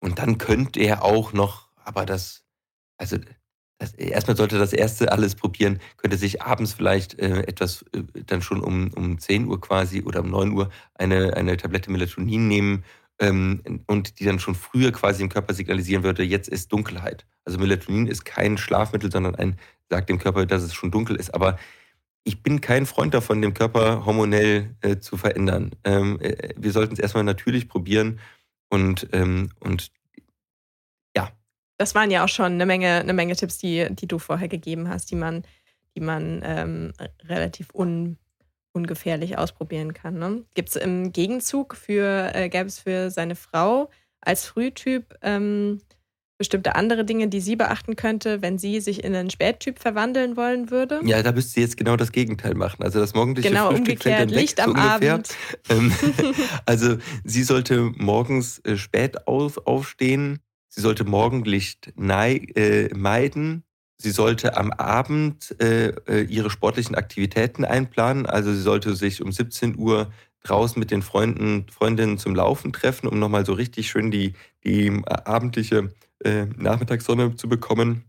Und 0.00 0.18
dann 0.18 0.38
könnte 0.38 0.80
er 0.80 1.02
auch 1.02 1.32
noch, 1.32 1.70
aber 1.76 2.06
das, 2.06 2.44
also 2.98 3.16
das, 3.78 3.92
erstmal 3.94 4.36
sollte 4.36 4.58
das 4.58 4.72
erste 4.72 5.12
alles 5.12 5.34
probieren, 5.34 5.80
könnte 5.96 6.16
sich 6.16 6.42
abends 6.42 6.72
vielleicht 6.72 7.18
äh, 7.18 7.40
etwas, 7.42 7.84
äh, 7.92 8.02
dann 8.26 8.42
schon 8.42 8.62
um, 8.62 8.90
um 8.94 9.18
10 9.18 9.46
Uhr 9.46 9.60
quasi 9.60 10.02
oder 10.02 10.20
um 10.20 10.30
9 10.30 10.52
Uhr 10.52 10.70
eine, 10.94 11.36
eine 11.36 11.56
Tablette 11.56 11.90
Melatonin 11.90 12.48
nehmen 12.48 12.84
ähm, 13.18 13.62
und 13.86 14.18
die 14.18 14.24
dann 14.24 14.38
schon 14.38 14.54
früher 14.54 14.92
quasi 14.92 15.22
im 15.22 15.28
Körper 15.28 15.54
signalisieren 15.54 16.04
würde, 16.04 16.22
jetzt 16.22 16.48
ist 16.48 16.72
Dunkelheit. 16.72 17.26
Also 17.44 17.58
Melatonin 17.58 18.06
ist 18.06 18.24
kein 18.24 18.58
Schlafmittel, 18.58 19.10
sondern 19.12 19.34
ein, 19.34 19.58
sagt 19.90 20.08
dem 20.08 20.18
Körper, 20.18 20.46
dass 20.46 20.62
es 20.62 20.74
schon 20.74 20.90
dunkel 20.90 21.16
ist. 21.16 21.34
Aber 21.34 21.58
ich 22.26 22.42
bin 22.42 22.60
kein 22.60 22.86
Freund 22.86 23.14
davon, 23.14 23.40
den 23.40 23.54
Körper 23.54 24.04
hormonell 24.04 24.74
äh, 24.80 24.98
zu 24.98 25.16
verändern. 25.16 25.70
Ähm, 25.84 26.18
äh, 26.20 26.54
wir 26.56 26.72
sollten 26.72 26.94
es 26.94 26.98
erstmal 26.98 27.22
natürlich 27.22 27.68
probieren 27.68 28.18
und, 28.68 29.08
ähm, 29.12 29.50
und 29.60 29.92
ja. 31.16 31.30
Das 31.78 31.94
waren 31.94 32.10
ja 32.10 32.24
auch 32.24 32.28
schon 32.28 32.52
eine 32.52 32.66
Menge, 32.66 32.96
eine 32.96 33.12
Menge 33.12 33.36
Tipps, 33.36 33.58
die, 33.58 33.86
die 33.90 34.08
du 34.08 34.18
vorher 34.18 34.48
gegeben 34.48 34.88
hast, 34.88 35.12
die 35.12 35.14
man, 35.14 35.44
die 35.94 36.00
man 36.00 36.42
ähm, 36.44 36.92
relativ 37.22 37.72
un, 37.72 38.18
ungefährlich 38.72 39.38
ausprobieren 39.38 39.94
kann. 39.94 40.18
Ne? 40.18 40.44
Gibt 40.54 40.70
es 40.70 40.76
im 40.76 41.12
Gegenzug 41.12 41.76
für, 41.76 42.34
äh, 42.34 42.48
gäbe 42.48 42.66
es 42.66 42.80
für 42.80 43.10
seine 43.10 43.36
Frau 43.36 43.88
als 44.20 44.46
Frühtyp 44.46 45.14
ähm, 45.22 45.80
bestimmte 46.38 46.74
andere 46.74 47.04
Dinge, 47.04 47.28
die 47.28 47.40
sie 47.40 47.56
beachten 47.56 47.96
könnte, 47.96 48.42
wenn 48.42 48.58
sie 48.58 48.80
sich 48.80 49.02
in 49.04 49.14
einen 49.14 49.30
Spättyp 49.30 49.78
verwandeln 49.78 50.36
wollen 50.36 50.70
würde? 50.70 51.00
Ja, 51.04 51.22
da 51.22 51.32
müsste 51.32 51.52
sie 51.52 51.60
jetzt 51.60 51.76
genau 51.76 51.96
das 51.96 52.12
Gegenteil 52.12 52.54
machen. 52.54 52.82
Also 52.82 53.00
das 53.00 53.14
morgendliche 53.14 53.48
genau, 53.48 53.70
Frühstück 53.70 54.02
fällt 54.02 54.20
dann 54.20 54.28
Licht 54.28 54.58
weg, 54.58 54.66
am 54.66 54.72
so. 54.72 54.80
Abend. 54.80 55.28
Ähm, 55.68 55.92
also 56.64 56.96
sie 57.24 57.42
sollte 57.42 57.92
morgens 57.96 58.60
äh, 58.60 58.76
spät 58.76 59.26
auf, 59.26 59.66
aufstehen. 59.66 60.38
Sie 60.68 60.80
sollte 60.80 61.04
Morgenlicht 61.04 61.92
äh, 61.96 62.94
meiden. 62.94 63.64
Sie 63.98 64.10
sollte 64.10 64.56
am 64.56 64.70
Abend 64.72 65.56
äh, 65.60 65.88
äh, 66.06 66.22
ihre 66.22 66.50
sportlichen 66.50 66.94
Aktivitäten 66.94 67.64
einplanen. 67.64 68.26
Also 68.26 68.52
sie 68.52 68.60
sollte 68.60 68.94
sich 68.94 69.22
um 69.22 69.32
17 69.32 69.78
Uhr 69.78 70.12
draußen 70.44 70.78
mit 70.78 70.90
den 70.90 71.02
Freunden, 71.02 71.66
Freundinnen 71.70 72.18
zum 72.18 72.34
Laufen 72.34 72.72
treffen, 72.72 73.08
um 73.08 73.18
nochmal 73.18 73.44
so 73.44 73.54
richtig 73.54 73.88
schön 73.88 74.10
die, 74.10 74.34
die 74.64 74.86
äh, 74.86 75.02
abendliche 75.24 75.90
äh, 76.24 76.46
Nachmittagssonne 76.46 77.36
zu 77.36 77.48
bekommen. 77.48 78.04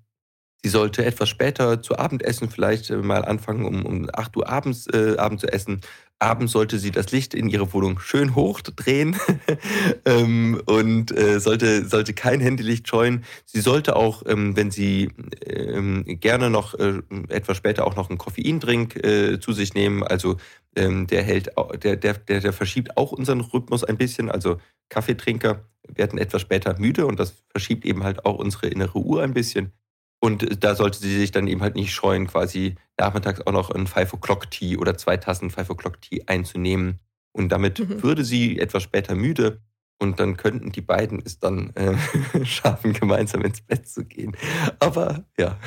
Sie 0.64 0.70
sollte 0.70 1.06
etwas 1.06 1.30
später 1.30 1.82
zu 1.82 1.98
Abend 1.98 2.24
essen, 2.24 2.50
vielleicht 2.50 2.90
äh, 2.90 2.98
mal 2.98 3.24
anfangen, 3.26 3.66
um, 3.66 3.86
um 3.86 4.10
8 4.12 4.36
Uhr 4.38 4.50
abends 4.50 4.88
äh, 4.88 5.16
Abend 5.18 5.40
zu 5.40 5.48
essen. 5.48 5.82
Abends 6.20 6.52
sollte 6.52 6.80
sie 6.80 6.90
das 6.90 7.12
Licht 7.12 7.36
in 7.36 7.48
ihrer 7.48 7.72
Wohnung 7.74 8.00
schön 8.00 8.34
hochdrehen 8.34 9.18
ähm, 10.06 10.60
und 10.66 11.16
äh, 11.16 11.40
sollte, 11.40 11.88
sollte 11.88 12.14
kein 12.14 12.42
Handylicht 12.42 12.88
scheuen. 12.88 13.24
Sie 13.46 13.62
sollte 13.62 13.96
auch, 13.96 14.24
ähm, 14.26 14.56
wenn 14.56 14.72
sie 14.72 15.12
ähm, 15.46 16.04
gerne 16.08 16.50
noch 16.50 16.74
äh, 16.74 17.02
etwas 17.30 17.58
später 17.58 17.86
auch 17.86 17.96
noch 17.96 18.10
einen 18.10 18.18
Koffeindrink 18.18 18.96
äh, 19.06 19.40
zu 19.40 19.54
sich 19.54 19.76
nehmen, 19.76 20.02
also 20.02 20.38
ähm, 20.76 21.06
der 21.06 21.22
hält, 21.22 21.52
der, 21.84 21.98
der, 21.98 22.14
der, 22.16 22.40
der 22.40 22.54
verschiebt 22.54 22.98
auch 22.98 23.12
unseren 23.12 23.42
Rhythmus 23.42 23.84
ein 23.84 23.98
bisschen. 23.98 24.32
Also 24.32 24.58
Kaffeetrinker 24.90 25.66
werden 25.88 26.18
etwas 26.18 26.42
später 26.42 26.80
müde 26.80 27.06
und 27.06 27.20
das 27.20 27.44
verschiebt 27.50 27.86
eben 27.86 28.04
halt 28.04 28.26
auch 28.26 28.40
unsere 28.40 28.68
innere 28.68 28.98
Uhr 28.98 29.22
ein 29.22 29.36
bisschen. 29.36 29.72
Und 30.20 30.64
da 30.64 30.76
sollte 30.76 30.98
sie 30.98 31.18
sich 31.18 31.32
dann 31.32 31.48
eben 31.48 31.62
halt 31.62 31.76
nicht 31.76 31.94
scheuen, 31.94 32.28
quasi 32.28 32.76
nachmittags 32.98 33.42
auch 33.42 33.52
noch 33.52 33.70
ein 33.70 33.88
Five 33.88 34.14
O'Clock 34.14 34.50
Tea 34.50 34.78
oder 34.78 34.98
zwei 34.98 35.18
Tassen 35.18 35.52
Five 35.52 35.70
O'Clock 35.70 36.02
Tea 36.02 36.24
einzunehmen. 36.26 37.00
Und 37.34 37.50
damit 37.50 37.80
mhm. 37.80 38.02
würde 38.02 38.24
sie 38.24 38.60
etwas 38.60 38.84
später 38.84 39.14
müde 39.14 39.62
und 40.00 40.20
dann 40.20 40.38
könnten 40.38 40.72
die 40.72 40.82
beiden 40.82 41.22
es 41.24 41.40
dann 41.40 41.72
äh, 41.76 41.96
schaffen, 42.46 42.94
gemeinsam 42.94 43.44
ins 43.44 43.62
Bett 43.62 43.88
zu 43.88 44.06
gehen. 44.06 44.36
Aber 44.80 45.26
ja. 45.38 45.58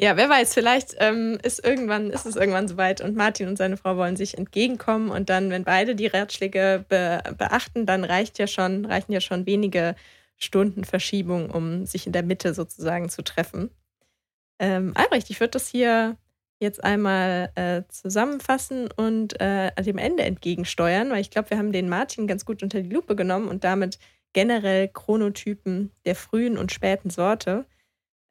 Ja, 0.00 0.16
wer 0.16 0.28
weiß, 0.28 0.54
vielleicht 0.54 0.96
ähm, 0.98 1.38
ist, 1.42 1.64
irgendwann, 1.64 2.10
ist 2.10 2.26
es 2.26 2.36
irgendwann 2.36 2.66
soweit 2.66 3.00
und 3.00 3.14
Martin 3.14 3.48
und 3.48 3.56
seine 3.56 3.76
Frau 3.76 3.96
wollen 3.96 4.16
sich 4.16 4.36
entgegenkommen 4.36 5.10
und 5.10 5.30
dann, 5.30 5.50
wenn 5.50 5.64
beide 5.64 5.94
die 5.94 6.08
Ratschläge 6.08 6.84
be 6.88 7.22
beachten, 7.38 7.86
dann 7.86 8.02
reicht 8.02 8.38
ja 8.38 8.46
schon, 8.46 8.84
reichen 8.86 9.12
ja 9.12 9.20
schon 9.20 9.46
wenige 9.46 9.94
Stunden 10.36 10.84
Verschiebung, 10.84 11.50
um 11.50 11.86
sich 11.86 12.06
in 12.06 12.12
der 12.12 12.22
Mitte 12.22 12.54
sozusagen 12.54 13.08
zu 13.08 13.22
treffen. 13.22 13.70
Ähm, 14.58 14.92
Albrecht, 14.94 15.30
ich 15.30 15.40
würde 15.40 15.52
das 15.52 15.68
hier 15.68 16.16
jetzt 16.60 16.82
einmal 16.82 17.50
äh, 17.56 17.82
zusammenfassen 17.88 18.88
und 18.96 19.40
äh, 19.40 19.70
dem 19.82 19.98
Ende 19.98 20.22
entgegensteuern, 20.22 21.10
weil 21.10 21.20
ich 21.20 21.30
glaube, 21.30 21.50
wir 21.50 21.58
haben 21.58 21.72
den 21.72 21.88
Martin 21.88 22.26
ganz 22.26 22.44
gut 22.44 22.62
unter 22.62 22.80
die 22.80 22.90
Lupe 22.90 23.16
genommen 23.16 23.48
und 23.48 23.64
damit 23.64 23.98
generell 24.32 24.88
Chronotypen 24.88 25.90
der 26.04 26.14
frühen 26.14 26.58
und 26.58 26.72
späten 26.72 27.10
Sorte 27.10 27.66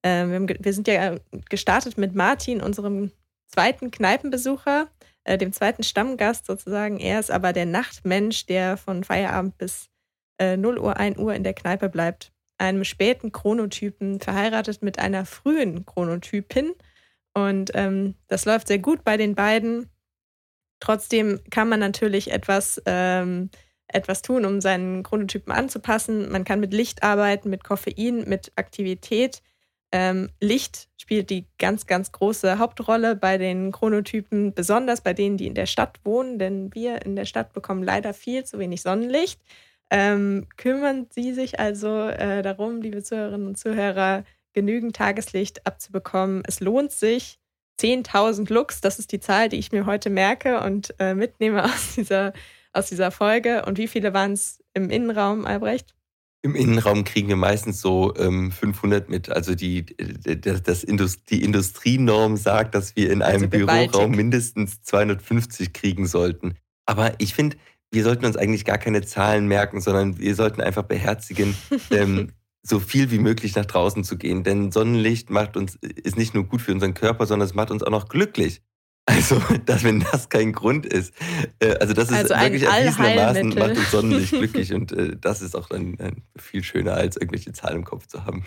Ähm, 0.03 0.47
wir, 0.47 0.57
wir, 0.59 0.73
sind 0.73 0.87
ja 0.87 1.15
gestartet 1.49 1.97
mit 1.97 2.13
Martin, 2.13 2.61
unserem 2.61 3.11
zweiten 3.47 3.89
Kneipenbesucher, 3.89 4.89
äh, 5.23 5.37
dem 5.37 5.53
zweiten 5.53 5.83
Stammgast 5.83 6.45
sozusagen. 6.45 6.99
Er 6.99 7.19
ist 7.21 7.31
aber 7.31 7.53
der 7.53 7.65
Nachtmensch, 7.65 8.45
der 8.45 8.75
von 8.75 9.05
Feierabend 9.05 9.57
bis 9.57 9.89
äh, 10.37 10.57
0 10.57 10.79
Uhr, 10.79 10.97
1 10.97 11.17
Uhr 11.17 11.33
in 11.33 11.43
der 11.43 11.53
Kneipe 11.53 11.89
bleibt. 11.89 12.31
Einem 12.57 12.83
späten 12.83 13.31
Chronotypen, 13.31 14.19
verheiratet 14.19 14.81
mit 14.81 14.99
einer 14.99 15.25
frühen 15.25 15.85
Chronotypin. 15.85 16.73
Und 17.33 17.71
ähm, 17.73 18.15
das 18.27 18.45
läuft 18.45 18.67
sehr 18.67 18.79
gut 18.79 19.03
bei 19.03 19.17
den 19.17 19.35
beiden. 19.35 19.89
Trotzdem 20.79 21.39
kann 21.49 21.69
man 21.69 21.79
natürlich 21.79 22.31
etwas, 22.31 22.81
ähm, 22.85 23.49
etwas 23.87 24.21
tun, 24.21 24.45
um 24.45 24.61
seinen 24.61 25.03
Chronotypen 25.03 25.51
anzupassen. 25.51 26.31
Man 26.31 26.43
kann 26.43 26.59
mit 26.59 26.73
Licht 26.73 27.03
arbeiten, 27.03 27.49
mit 27.49 27.63
Koffein, 27.63 28.27
mit 28.27 28.51
Aktivität. 28.55 29.41
Ähm, 29.93 30.31
Licht 30.41 30.89
spielt 30.97 31.29
die 31.29 31.45
ganz, 31.59 31.85
ganz 31.85 32.11
große 32.11 32.57
Hauptrolle 32.57 33.15
bei 33.15 33.37
den 33.37 33.71
Chronotypen, 33.71 34.53
besonders 34.53 35.01
bei 35.01 35.13
denen, 35.13 35.37
die 35.37 35.45
in 35.45 35.53
der 35.53 35.67
Stadt 35.67 35.99
wohnen, 36.03 36.39
denn 36.39 36.73
wir 36.73 37.05
in 37.05 37.15
der 37.15 37.25
Stadt 37.25 37.53
bekommen 37.53 37.83
leider 37.83 38.13
viel 38.13 38.43
zu 38.43 38.57
wenig 38.57 38.81
Sonnenlicht. 38.81 39.39
Ähm, 39.95 40.47
kümmern 40.57 41.05
Sie 41.11 41.35
sich 41.35 41.59
also 41.59 42.07
äh, 42.07 42.41
darum, 42.41 42.81
liebe 42.81 43.03
Zuhörerinnen 43.03 43.47
und 43.47 43.59
Zuhörer, 43.59 44.23
genügend 44.51 44.95
Tageslicht 44.95 45.67
abzubekommen. 45.67 46.41
Es 46.47 46.59
lohnt 46.59 46.91
sich. 46.91 47.37
10.000 47.79 48.51
Lux, 48.51 48.81
das 48.81 48.97
ist 48.97 49.11
die 49.11 49.19
Zahl, 49.19 49.49
die 49.49 49.57
ich 49.57 49.71
mir 49.71 49.85
heute 49.85 50.09
merke 50.09 50.61
und 50.61 50.95
äh, 50.99 51.13
mitnehme 51.13 51.63
aus 51.65 51.93
dieser, 51.95 52.33
aus 52.71 52.87
dieser 52.87 53.11
Folge. 53.11 53.65
Und 53.65 53.77
wie 53.77 53.87
viele 53.87 54.15
waren 54.15 54.33
es 54.33 54.63
im 54.73 54.89
Innenraum, 54.89 55.45
Albrecht? 55.45 55.93
Im 56.41 56.55
Innenraum 56.55 57.03
kriegen 57.03 57.27
wir 57.27 57.35
meistens 57.35 57.79
so 57.79 58.15
ähm, 58.17 58.51
500 58.51 59.09
mit. 59.09 59.29
Also 59.29 59.53
die, 59.53 59.85
das, 59.95 60.63
das 60.63 60.83
Indust 60.83 61.29
die 61.29 61.43
Industrienorm 61.43 62.35
sagt, 62.35 62.73
dass 62.73 62.95
wir 62.95 63.11
in 63.11 63.21
einem 63.21 63.43
also 63.43 63.47
Büroraum 63.47 64.11
mindestens 64.11 64.81
250 64.81 65.71
kriegen 65.71 66.07
sollten. 66.07 66.55
Aber 66.85 67.13
ich 67.19 67.33
finde, 67.35 67.57
wir 67.93 68.03
sollten 68.03 68.25
uns 68.25 68.35
eigentlich 68.35 68.65
gar 68.65 68.77
keine 68.77 69.01
Zahlen 69.03 69.47
merken, 69.47 69.79
sondern 69.79 70.17
wir 70.17 70.35
sollten 70.35 70.61
einfach 70.61 70.83
beherzigen, 70.83 71.55
ähm, 71.91 72.31
so 72.63 72.79
viel 72.79 73.11
wie 73.11 73.19
möglich 73.19 73.55
nach 73.55 73.65
draußen 73.65 74.03
zu 74.03 74.17
gehen. 74.17 74.43
Denn 74.43 74.71
Sonnenlicht 74.71 75.29
macht 75.29 75.57
uns, 75.57 75.75
ist 75.75 76.17
nicht 76.17 76.33
nur 76.33 76.45
gut 76.45 76.61
für 76.61 76.71
unseren 76.71 76.93
Körper, 76.93 77.25
sondern 77.25 77.47
es 77.47 77.53
macht 77.53 77.71
uns 77.71 77.83
auch 77.83 77.91
noch 77.91 78.09
glücklich. 78.09 78.61
Also, 79.05 79.37
dass, 79.65 79.83
wenn 79.83 79.99
das 79.99 80.29
kein 80.29 80.53
Grund 80.53 80.85
ist, 80.85 81.13
äh, 81.59 81.75
also 81.75 81.93
das 81.93 82.09
ist 82.09 82.31
also 82.31 82.35
wirklich 82.35 82.63
erwiesenermaßen 82.63 83.49
macht 83.49 83.71
uns 83.71 83.91
Sonnenlicht 83.91 84.31
glücklich 84.31 84.73
und 84.73 84.93
äh, 84.93 85.17
das 85.19 85.41
ist 85.41 85.57
auch 85.57 85.67
dann 85.67 85.99
äh, 85.99 86.13
viel 86.37 86.63
schöner, 86.63 86.93
als 86.93 87.17
irgendwelche 87.17 87.51
Zahlen 87.51 87.79
im 87.79 87.83
Kopf 87.83 88.07
zu 88.07 88.23
haben. 88.23 88.45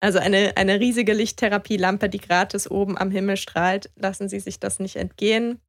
Also 0.00 0.18
eine, 0.18 0.56
eine 0.56 0.80
riesige 0.80 1.12
Lichttherapielampe, 1.12 2.08
die 2.08 2.20
gratis 2.20 2.70
oben 2.70 2.96
am 2.96 3.10
Himmel 3.10 3.36
strahlt, 3.36 3.90
lassen 3.96 4.30
Sie 4.30 4.40
sich 4.40 4.58
das 4.58 4.78
nicht 4.78 4.96
entgehen. 4.96 5.60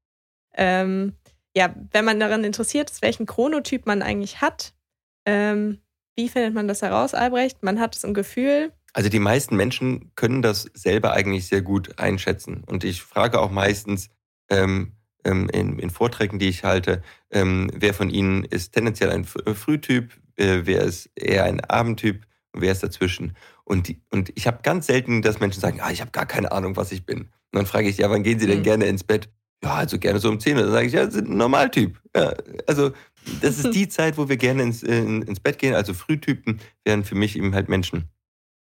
Ähm, 0.56 1.18
ja, 1.56 1.74
wenn 1.92 2.06
man 2.06 2.20
daran 2.20 2.44
interessiert 2.44 2.90
ist, 2.90 3.02
welchen 3.02 3.26
Chronotyp 3.26 3.86
man 3.86 4.02
eigentlich 4.02 4.42
hat, 4.42 4.74
ähm, 5.26 5.80
wie 6.16 6.30
findet 6.30 6.54
man 6.54 6.68
das 6.68 6.82
heraus, 6.82 7.14
Albrecht? 7.14 7.64
Man 7.64 7.80
hat 7.80 7.96
es 7.96 8.04
im 8.04 8.14
Gefühl, 8.14 8.72
also 8.94 9.10
die 9.10 9.20
meisten 9.20 9.56
Menschen 9.56 10.12
können 10.16 10.44
das 10.44 10.70
selber 10.76 11.14
eigentlich 11.14 11.48
sehr 11.48 11.64
gut 11.64 11.98
einschätzen. 12.00 12.64
Und 12.64 12.84
ich 12.84 13.02
frage 13.02 13.40
auch 13.40 13.50
meistens 13.50 14.10
ähm, 14.50 14.94
ähm, 15.24 15.50
in, 15.50 15.80
in, 15.80 15.90
Vorträgen, 15.90 16.38
die 16.38 16.50
ich 16.50 16.64
halte, 16.64 17.02
ähm, 17.32 17.72
wer 17.74 17.96
von 17.96 18.12
ihnen 18.12 18.44
ist 18.44 18.74
tendenziell 18.74 19.10
ein 19.10 19.26
äh, 19.46 19.54
Frühtyp, 19.56 20.14
äh, 20.36 20.62
wer 20.66 20.84
ist 20.84 21.10
eher 21.16 21.46
ein 21.46 21.60
Abendtyp 21.62 22.28
und 22.52 22.62
wer 22.62 22.72
ist 22.72 22.84
dazwischen. 22.84 23.36
Und, 23.64 23.88
die, 23.88 24.02
und 24.12 24.32
ich 24.36 24.46
habe 24.46 24.60
ganz 24.62 24.86
selten, 24.86 25.24
dass 25.24 25.40
Menschen 25.40 25.60
sagen, 25.60 25.82
ah, 25.82 25.90
ich 25.90 26.02
habe 26.02 26.12
gar 26.12 26.28
keine 26.28 26.52
Ahnung, 26.52 26.76
was 26.76 26.92
ich 26.92 27.06
bin. 27.06 27.22
Und 27.22 27.30
dann 27.52 27.66
frage 27.66 27.90
ich, 27.90 27.98
ja, 27.98 28.12
wann 28.12 28.24
gehen 28.24 28.40
Sie 28.40 28.48
denn 28.48 28.60
mhm. 28.60 28.64
gerne 28.64 28.86
ins 28.86 29.04
Bett? 29.04 29.30
Ja, 29.64 29.76
also 29.76 29.98
gerne 29.98 30.20
so 30.20 30.30
um 30.30 30.40
10 30.40 30.58
Uhr. 30.58 30.64
Dann 30.64 30.72
sage 30.72 30.88
ich, 30.88 30.94
ja, 30.94 31.10
sind 31.10 31.30
ein 31.30 31.38
Normaltyp. 31.38 32.00
Ja, 32.16 32.34
also 32.68 32.92
das 33.42 33.60
ist 33.60 33.72
die 33.74 33.88
Zeit, 33.88 34.18
wo 34.18 34.28
wir 34.28 34.38
gerne 34.38 34.64
ins, 34.64 34.84
in, 34.84 35.22
ins 35.22 35.40
Bett 35.40 35.58
gehen. 35.58 35.74
Also 35.74 35.94
Frühtypen 35.94 36.60
wären 36.84 37.04
für 37.04 37.16
mich 37.16 37.38
eben 37.38 37.56
halt 37.56 37.70
Menschen, 37.70 38.10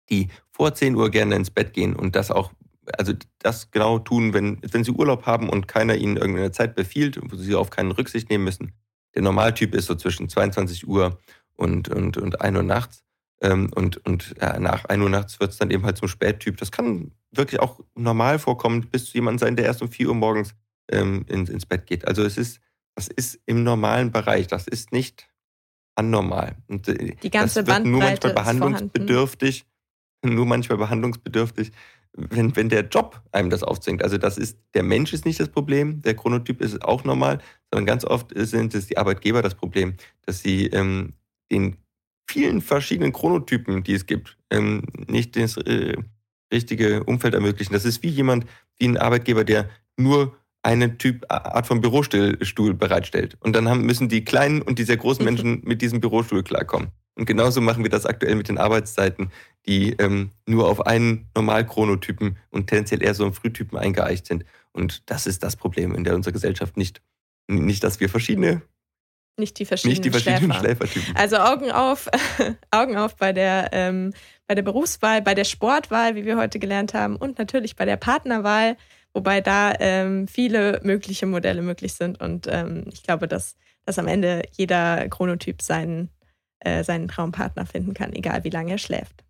die 0.10 0.30
vor 0.52 0.74
10 0.74 0.96
Uhr 0.96 1.12
gerne 1.12 1.36
ins 1.36 1.52
Bett 1.52 1.74
gehen 1.74 1.96
und 1.96 2.16
das 2.16 2.32
auch, 2.32 2.52
also 2.98 3.14
das 3.38 3.70
genau 3.70 4.00
tun, 4.00 4.34
wenn, 4.34 4.58
wenn 4.62 4.84
sie 4.84 4.92
Urlaub 4.92 5.28
haben 5.28 5.50
und 5.50 5.68
keiner 5.68 5.96
ihnen 5.96 6.18
irgendeine 6.18 6.52
Zeit 6.52 6.76
befiehlt, 6.76 7.20
wo 7.22 7.36
sie 7.36 7.54
auf 7.54 7.70
keinen 7.70 7.92
Rücksicht 7.92 8.30
nehmen 8.30 8.44
müssen. 8.44 8.74
Der 9.14 9.22
Normaltyp 9.22 9.76
ist 9.76 9.86
so 9.86 9.96
zwischen 9.96 10.28
22 10.28 10.88
Uhr 10.88 11.20
und, 11.56 11.90
und, 11.90 12.18
und 12.18 12.42
1 12.42 12.58
Uhr 12.58 12.64
nachts. 12.64 13.04
Ähm, 13.42 13.72
und 13.74 14.06
und 14.06 14.36
ja, 14.42 14.60
nach 14.60 14.86
1 14.86 15.02
Uhr 15.02 15.10
nachts 15.10 15.40
wird 15.40 15.52
es 15.52 15.58
dann 15.58 15.72
eben 15.72 15.86
halt 15.86 15.98
zum 15.98 16.08
Spättyp. 16.08 16.58
Das 16.58 16.72
kann 16.72 17.12
wirklich 17.32 17.62
auch 17.62 17.80
normal 17.96 18.40
vorkommen, 18.40 18.90
bis 18.90 19.06
zu 19.06 19.14
jemand 19.14 19.40
sein, 19.40 19.56
der 19.56 19.66
erst 19.66 19.82
um 19.82 19.90
4 19.90 20.10
Uhr 20.10 20.16
morgens 20.16 20.56
ähm, 20.92 21.26
ins, 21.28 21.50
ins 21.50 21.66
Bett 21.66 21.86
geht. 21.86 22.08
Also 22.08 22.24
es 22.24 22.38
ist, 22.38 22.60
das 22.96 23.08
ist 23.08 23.40
im 23.46 23.64
normalen 23.64 24.12
Bereich. 24.12 24.48
Das 24.48 24.68
ist 24.68 24.92
nicht 24.92 25.30
anormal. 25.96 26.56
Und, 26.68 26.88
äh, 26.88 27.16
Die 27.22 27.30
ganze 27.30 27.64
das 27.64 27.76
wird 27.76 27.86
nur 27.86 28.00
manchmal 28.00 28.34
behandlungsbedürftig 28.34 29.66
nur 30.24 30.46
manchmal 30.46 30.78
behandlungsbedürftig, 30.78 31.72
wenn, 32.14 32.56
wenn 32.56 32.70
der 32.70 32.88
Job 32.88 33.22
einem 33.32 33.50
das 33.50 33.64
aufzwingt. 33.64 34.04
Also 34.04 34.18
das 34.18 34.38
ist, 34.38 34.58
der 34.74 34.84
Mensch 34.84 35.14
ist 35.14 35.26
nicht 35.26 35.40
das 35.40 35.50
Problem, 35.50 36.02
der 36.02 36.16
Chronotyp 36.16 36.62
ist 36.62 36.84
auch 36.84 37.04
normal, 37.04 37.40
sondern 37.72 37.86
ganz 37.86 38.04
oft 38.04 38.32
sind 38.36 38.74
es 38.74 38.88
die 38.88 38.98
Arbeitgeber 38.98 39.42
das 39.42 39.56
Problem, 39.56 39.96
dass 40.26 40.42
sie 40.42 40.68
ähm, 40.68 41.14
den 41.52 41.78
vielen 42.30 42.62
verschiedenen 42.62 43.14
Chronotypen, 43.14 43.84
die 43.84 43.94
es 43.94 44.06
gibt, 44.06 44.38
ähm, 44.50 44.84
nicht 45.08 45.36
das 45.36 45.58
äh, 45.58 45.98
richtige 46.52 47.04
Umfeld 47.04 47.34
ermöglichen. 47.34 47.74
Das 47.74 47.86
ist 47.86 48.04
wie 48.04 48.10
jemand, 48.10 48.46
wie 48.78 48.88
ein 48.88 48.98
Arbeitgeber, 48.98 49.44
der 49.44 49.70
nur 49.98 50.36
eine 50.70 51.00
Typ 51.00 51.26
Art 51.30 51.66
von 51.66 51.82
Bürostuhl 51.82 52.74
bereitstellt. 52.76 53.38
Und 53.40 53.56
dann 53.56 53.68
haben, 53.68 53.86
müssen 53.86 54.08
die 54.08 54.24
kleinen 54.24 54.62
und 54.62 54.78
die 54.78 54.84
sehr 54.84 54.98
großen. 54.98 55.26
Menschen 55.30 55.62
mit 55.66 55.82
diesem 55.82 56.00
Bürostuhl 56.00 56.44
klarkommen. 56.44 56.90
Und 57.16 57.26
genauso 57.26 57.60
machen 57.60 57.84
wir 57.84 57.90
das 57.90 58.06
aktuell 58.06 58.36
mit 58.36 58.48
den 58.48 58.58
Arbeitszeiten, 58.58 59.32
die 59.66 59.94
ähm, 59.94 60.30
nur 60.48 60.70
auf 60.70 60.86
einen 60.86 61.28
Normalchronotypen 61.36 62.38
und 62.52 62.68
tendenziell 62.68 63.04
eher 63.04 63.14
so 63.14 63.24
einen 63.24 63.34
Frühtypen 63.34 63.78
eingeeicht 63.78 64.28
sind. 64.28 64.46
Und 64.72 65.10
das 65.10 65.26
ist 65.28 65.44
das 65.44 65.56
Problem 65.56 65.94
in 65.96 66.04
der 66.04 66.16
unserer 66.16 66.34
Gesellschaft 66.34 66.78
nicht. 66.78 67.02
Nicht, 67.48 67.84
dass 67.84 68.00
wir 68.00 68.10
verschiedene 68.10 68.62
nicht 69.40 69.58
die 69.58 69.66
verschiedenen, 69.66 69.92
nicht 69.94 70.06
die 70.06 70.12
verschiedenen 70.12 70.54
Schläfer. 70.54 70.86
Schläfertypen. 70.86 71.16
Also 71.16 71.38
Augen 71.38 71.72
auf, 71.72 72.10
Augen 72.72 72.98
auf 72.98 73.16
bei 73.16 73.34
der, 73.34 73.70
ähm, 73.72 74.14
bei 74.48 74.54
der 74.54 74.64
Berufswahl, 74.64 75.22
bei 75.22 75.34
der 75.34 75.46
Sportwahl, 75.46 76.16
wie 76.16 76.26
wir 76.26 76.38
heute 76.38 76.60
gelernt 76.60 76.94
haben, 76.94 77.16
und 77.16 77.40
natürlich 77.40 77.76
bei 77.76 77.86
der 77.86 77.98
Partnerwahl, 77.98 78.76
wobei 79.14 79.42
da 79.42 79.74
ähm, 79.80 80.28
viele 80.28 80.80
mögliche 80.84 81.26
Modelle 81.26 81.62
möglich 81.62 81.94
sind. 81.94 82.22
Und 82.22 82.48
ähm, 82.50 82.86
ich 82.92 83.04
glaube, 83.04 83.28
dass, 83.28 83.56
dass 83.86 84.00
am 84.00 84.08
Ende 84.08 84.44
jeder 84.52 85.08
Chronotyp 85.10 85.62
seinen 85.62 86.10
äh, 86.60 86.84
seinen 86.84 87.08
Traumpartner 87.08 87.66
finden 87.66 87.94
kann, 87.94 88.14
egal 88.14 88.44
wie 88.44 88.50
lange 88.50 88.72
er 88.72 88.78
schläft. 88.78 89.24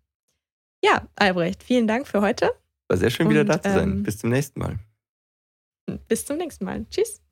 Ja, 0.84 1.06
Albrecht, 1.16 1.62
vielen 1.62 1.86
Dank 1.86 2.08
für 2.08 2.20
heute. 2.20 2.50
War 2.88 2.96
sehr 2.96 3.10
schön, 3.10 3.30
wieder 3.30 3.42
Und, 3.42 3.48
da 3.48 3.62
zu 3.62 3.70
sein. 3.70 3.90
Ähm, 3.90 4.02
bis 4.02 4.18
zum 4.18 4.30
nächsten 4.30 4.58
Mal. 4.58 4.78
Bis 6.08 6.24
zum 6.24 6.38
nächsten 6.38 6.64
Mal. 6.64 6.86
Tschüss. 6.90 7.22